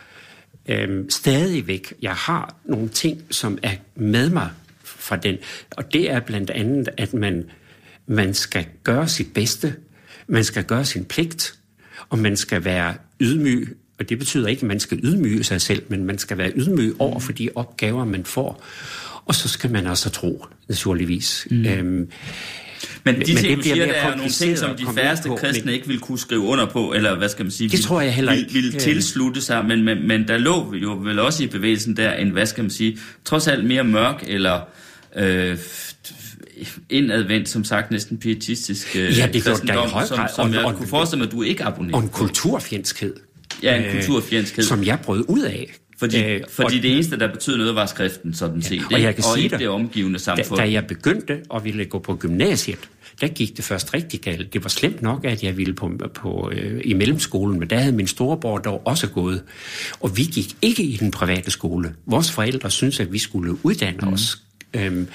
[0.68, 4.50] øh, stadigvæk, jeg har nogle ting, som er med mig
[4.84, 5.36] fra den.
[5.70, 7.44] Og det er blandt andet, at man
[8.10, 9.74] man skal gøre sit bedste,
[10.26, 11.54] man skal gøre sin pligt,
[12.08, 13.76] og man skal være ydmyg.
[13.98, 16.94] Og det betyder ikke, at man skal ydmyge sig selv, men man skal være ydmyg
[16.98, 18.64] over for de opgaver, man får.
[19.24, 21.46] Og så skal man også tro, naturligvis.
[21.50, 21.66] Mm.
[21.66, 22.10] Øhm,
[23.04, 25.64] Men de men, ting, du siger, der er nogle ting, som de færreste på, kristne
[25.64, 25.74] men...
[25.74, 28.14] ikke vil kunne skrive under på, eller hvad skal man sige, det vil, tror jeg
[28.14, 28.52] heller ikke.
[28.52, 32.12] Vil, vil tilslutte sig, men, men, men der lå jo vel også i bevægelsen der
[32.12, 34.60] en, hvad skal man sige, trods alt mere mørk, eller
[35.16, 35.58] øh,
[36.90, 40.06] indadvendt, som sagt, næsten pietistisk øh, ja, det kristendom, i høj grad.
[40.06, 43.14] som, som og, jeg og, kunne forestille mig, at du ikke abonnerer Og en kulturfjendskhed.
[43.62, 44.64] Ja, en øh, kulturfjendskhed.
[44.64, 45.74] Som jeg brød ud af.
[45.98, 48.82] Fordi, øh, fordi og, det eneste, der betød noget, var skriften, sådan ja, set.
[48.92, 50.58] Og, jeg kan og sige ikke det omgivende samfund.
[50.58, 52.78] Da, da jeg begyndte og ville gå på gymnasiet,
[53.20, 54.52] der gik det først rigtig galt.
[54.52, 57.92] Det var slemt nok, at jeg ville på, på, øh, i mellemskolen, men der havde
[57.92, 59.42] min storebror dog også gået.
[60.00, 61.94] Og vi gik ikke i den private skole.
[62.06, 64.12] Vores forældre syntes, at vi skulle uddanne mm.
[64.12, 64.42] os
[64.74, 65.08] Øhm,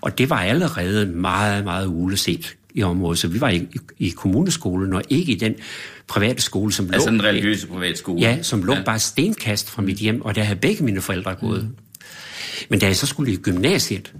[0.00, 3.18] og det var allerede meget, meget uleset i området.
[3.18, 5.54] Så vi var i, i, kommuneskolen og ikke i den
[6.08, 7.14] private skole, som altså lå...
[7.14, 8.20] Altså en religiøse private skole?
[8.20, 8.82] Ja, som lå ja.
[8.82, 11.62] bare stenkast fra mit hjem, og der havde begge mine forældre gået.
[11.62, 11.76] Mm.
[12.70, 14.12] Men da jeg så skulle i gymnasiet,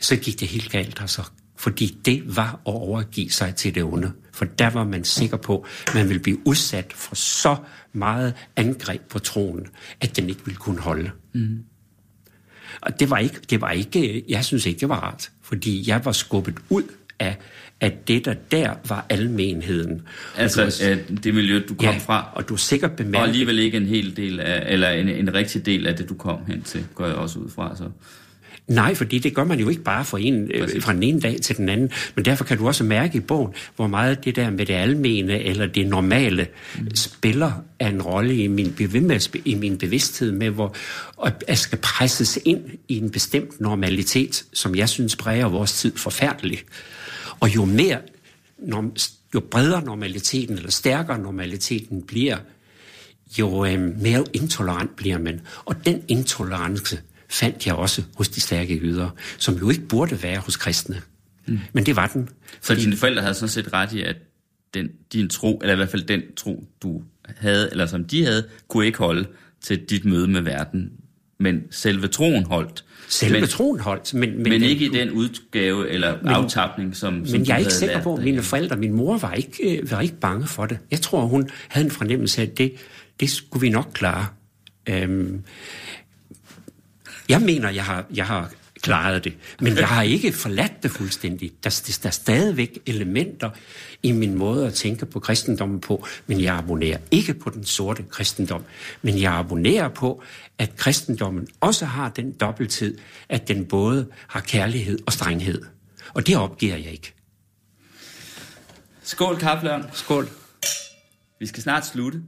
[0.00, 1.22] så gik det helt galt, altså.
[1.56, 4.12] Fordi det var at overgive sig til det onde.
[4.32, 7.56] For der var man sikker på, at man ville blive udsat for så
[7.92, 9.66] meget angreb på troen,
[10.00, 11.10] at den ikke ville kunne holde.
[11.34, 11.58] Mm.
[12.80, 16.04] Og det var ikke, det var ikke, jeg synes ikke, det var rart, fordi jeg
[16.04, 16.82] var skubbet ud
[17.18, 17.36] af,
[17.80, 20.02] at det der der var almenheden.
[20.36, 22.28] Altså var, det miljø, du kom ja, fra.
[22.34, 23.20] og du er sikkert bemærket...
[23.20, 26.14] Og alligevel ikke en hel del af, eller en, en rigtig del af det, du
[26.14, 27.76] kom hen til, går jeg også ud fra.
[27.76, 27.84] Så.
[28.68, 31.40] Nej, fordi det gør man jo ikke bare fra, en, øh, fra den ene dag
[31.40, 31.90] til den anden.
[32.14, 35.42] Men derfor kan du også mærke i bogen, hvor meget det der med det almene
[35.42, 36.46] eller det normale
[36.78, 36.94] mm.
[36.94, 38.76] spiller en rolle i min,
[39.44, 40.74] i min bevidsthed med, hvor
[41.48, 46.64] jeg skal presses ind i en bestemt normalitet, som jeg synes præger vores tid forfærdeligt.
[47.40, 47.98] Og jo mere,
[49.34, 52.36] jo bredere normaliteten eller stærkere normaliteten bliver,
[53.38, 55.40] jo øh, mere intolerant bliver man.
[55.64, 57.00] Og den intolerance
[57.32, 61.02] fandt jeg også hos de stærke jøder, som jo ikke burde være hos kristne.
[61.46, 61.58] Mm.
[61.72, 62.28] Men det var den.
[62.60, 64.16] Så dine forældre havde sådan set ret i, at
[64.74, 67.02] den, din tro, eller i hvert fald den tro, du
[67.36, 69.26] havde, eller som de havde, kunne ikke holde
[69.60, 70.92] til dit møde med verden.
[71.40, 72.84] Men selve troen holdt.
[73.08, 74.14] Selve men, troen holdt.
[74.14, 77.58] Men, men, men ikke i den udgave eller men, aftapning, som, som Men jeg er
[77.58, 80.66] ikke sikker på, at mine forældre, min mor var ikke, øh, var ikke bange for
[80.66, 80.78] det.
[80.90, 82.72] Jeg tror, hun havde en fornemmelse af, at det,
[83.20, 84.26] det skulle vi nok klare.
[84.88, 85.42] Øhm,
[87.28, 88.50] jeg mener, jeg har, jeg har
[88.82, 91.64] klaret det, men jeg har ikke forladt det fuldstændigt.
[91.64, 93.50] Der, der er stadigvæk elementer
[94.02, 98.02] i min måde at tænke på kristendommen på, men jeg abonnerer ikke på den sorte
[98.02, 98.64] kristendom,
[99.02, 100.22] men jeg abonnerer på,
[100.58, 102.98] at kristendommen også har den dobbeltid,
[103.28, 105.62] at den både har kærlighed og strenghed.
[106.14, 107.14] Og det opgiver jeg ikke.
[109.02, 109.84] Skål, Kaplørn.
[109.92, 110.28] Skål.
[111.38, 112.22] Vi skal snart slutte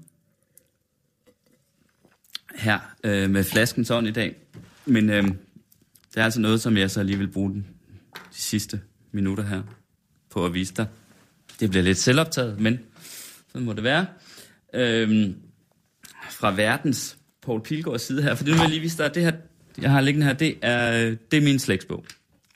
[2.54, 4.36] her øh, med flasken sådan i dag.
[4.86, 7.64] Men øh, det er altså noget, som jeg så lige vil bruge de
[8.30, 8.80] sidste
[9.12, 9.62] minutter her
[10.30, 10.86] på at vise dig.
[11.60, 12.78] Det bliver lidt selvoptaget, men
[13.52, 14.06] sådan må det være.
[14.74, 15.30] Øh,
[16.30, 19.32] fra verdens Paul Pilgaards side her, for det vil jeg lige vise dig, det her,
[19.80, 22.04] jeg har liggende her, det er, det er min slægtsbog.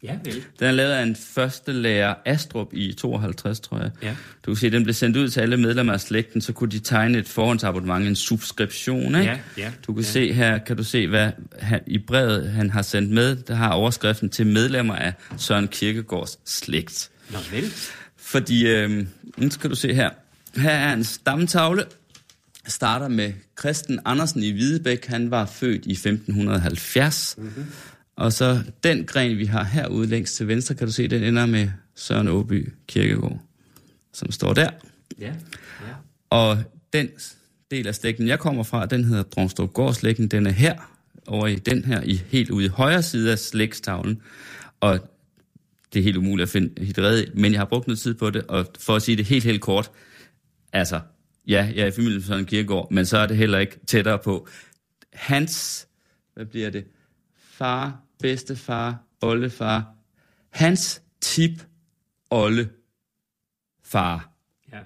[0.02, 0.44] Ja, vel.
[0.58, 3.90] Den er lavet af en første lærer Astrup i 52, tror jeg.
[4.02, 4.16] Ja.
[4.46, 6.78] Du kan se, den blev sendt ud til alle medlemmer af slægten, så kunne de
[6.78, 9.14] tegne et forhåndsabonnement, en subskription.
[9.14, 9.18] Ikke?
[9.18, 10.08] Ja, ja, du kan ja.
[10.08, 13.72] se her, kan du se, hvad han, i brevet, han har sendt med, der har
[13.72, 17.10] overskriften til medlemmer af Søren Kirkegaards slægt.
[17.30, 17.72] Nå vel.
[18.16, 20.10] Fordi, øh, nu skal du se her,
[20.56, 21.84] her er en stamtavle,
[22.66, 25.06] starter med Christen Andersen i Hvidebæk.
[25.06, 27.34] Han var født i 1570.
[27.38, 27.66] Mm-hmm.
[28.18, 31.46] Og så den gren, vi har herude længst til venstre, kan du se, den ender
[31.46, 33.40] med Søren Åby Kirkegård,
[34.12, 34.70] som står der.
[35.18, 35.94] Ja, ja.
[36.30, 36.58] Og
[36.92, 37.08] den
[37.70, 40.28] del af slægten, jeg kommer fra, den hedder Drongstrup Gårdslægten.
[40.28, 40.92] Den er her,
[41.26, 44.22] over i den her, i, helt ude i højre side af slægtstavlen.
[44.80, 44.98] Og
[45.92, 48.42] det er helt umuligt at finde hidret, men jeg har brugt noget tid på det,
[48.42, 49.90] og for at sige det helt, helt kort,
[50.72, 51.00] altså,
[51.46, 54.18] ja, jeg er i familie med Søren Kirkegaard, men så er det heller ikke tættere
[54.18, 54.48] på.
[55.12, 55.86] Hans,
[56.34, 56.84] hvad bliver det,
[57.58, 59.94] far bedstefar, oldefar,
[60.50, 61.52] hans tip
[62.30, 62.68] olle
[63.84, 64.30] far.
[64.72, 64.78] Ja.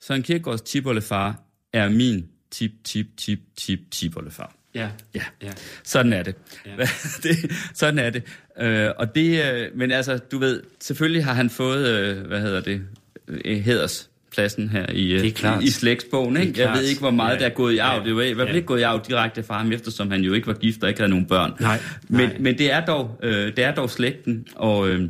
[0.00, 1.42] Søren Kierkegaards tip oldefar
[1.72, 4.54] er min tip, tip, tip, tip, tip oldefar.
[4.74, 4.90] Ja.
[5.14, 5.22] ja.
[5.42, 5.52] ja.
[5.84, 6.36] Sådan er det.
[6.66, 6.76] Ja.
[7.22, 8.22] det sådan er det.
[8.58, 12.60] Øh, og det, øh, men altså, du ved, selvfølgelig har han fået, øh, hvad hedder
[12.60, 12.86] det,
[13.28, 16.36] øh, heders pladsen her i, i, i slægtsbogen.
[16.36, 16.60] Ikke?
[16.60, 17.38] Jeg ved ikke, hvor meget ja.
[17.38, 18.04] der er gået i arv.
[18.04, 20.32] Det var i hvert fald ikke gået i arv direkte fra ham, eftersom han jo
[20.32, 21.52] ikke var gift og ikke havde nogen børn.
[21.60, 21.80] Nej.
[22.08, 22.38] Men, Nej.
[22.38, 25.08] men det, er dog, øh, det er dog slægten, og, øh,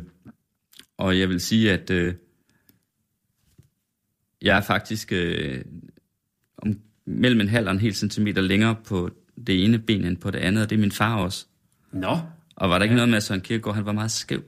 [0.97, 2.13] og jeg vil sige, at øh,
[4.41, 5.61] jeg er faktisk øh,
[6.57, 9.09] om, mellem en halv og en hel centimeter længere på
[9.47, 11.45] det ene ben end på det andet, og det er min far også.
[11.91, 12.19] Nå.
[12.55, 12.95] Og var der ikke ja.
[12.95, 14.43] noget med, at Søren Kierkegaard han var meget skæv?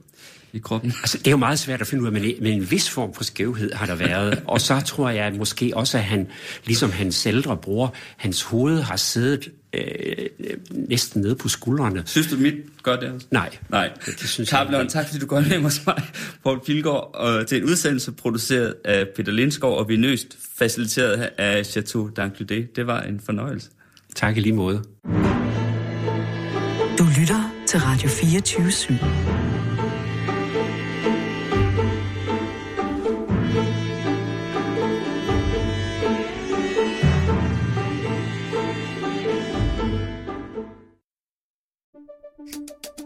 [0.54, 0.94] I kroppen?
[1.02, 3.14] Altså, det er jo meget svært at finde ud af, men, men en vis form
[3.14, 4.44] for skævhed har der været.
[4.48, 6.28] og så tror jeg at måske også, at han,
[6.66, 9.84] ligesom hans ældre bror, hans hoved har siddet øh,
[10.72, 12.04] næsten nede på skuldrene.
[12.06, 13.28] Synes du, mit gør det også?
[13.32, 13.50] Nej.
[13.70, 13.90] Nej.
[14.06, 14.88] Det synes Carl jeg.
[14.90, 16.04] tak fordi du går med hos mig,
[16.44, 22.10] Poul Pilgaard, øh, til en udsendelse produceret af Peter Lindskov og nøst faciliteret af Chateau
[22.20, 22.74] d'Ancludet.
[22.76, 23.70] Det var en fornøjelse.
[24.16, 24.84] Tak i lige måde.
[26.98, 29.43] Du lytter til Radio 24 /7.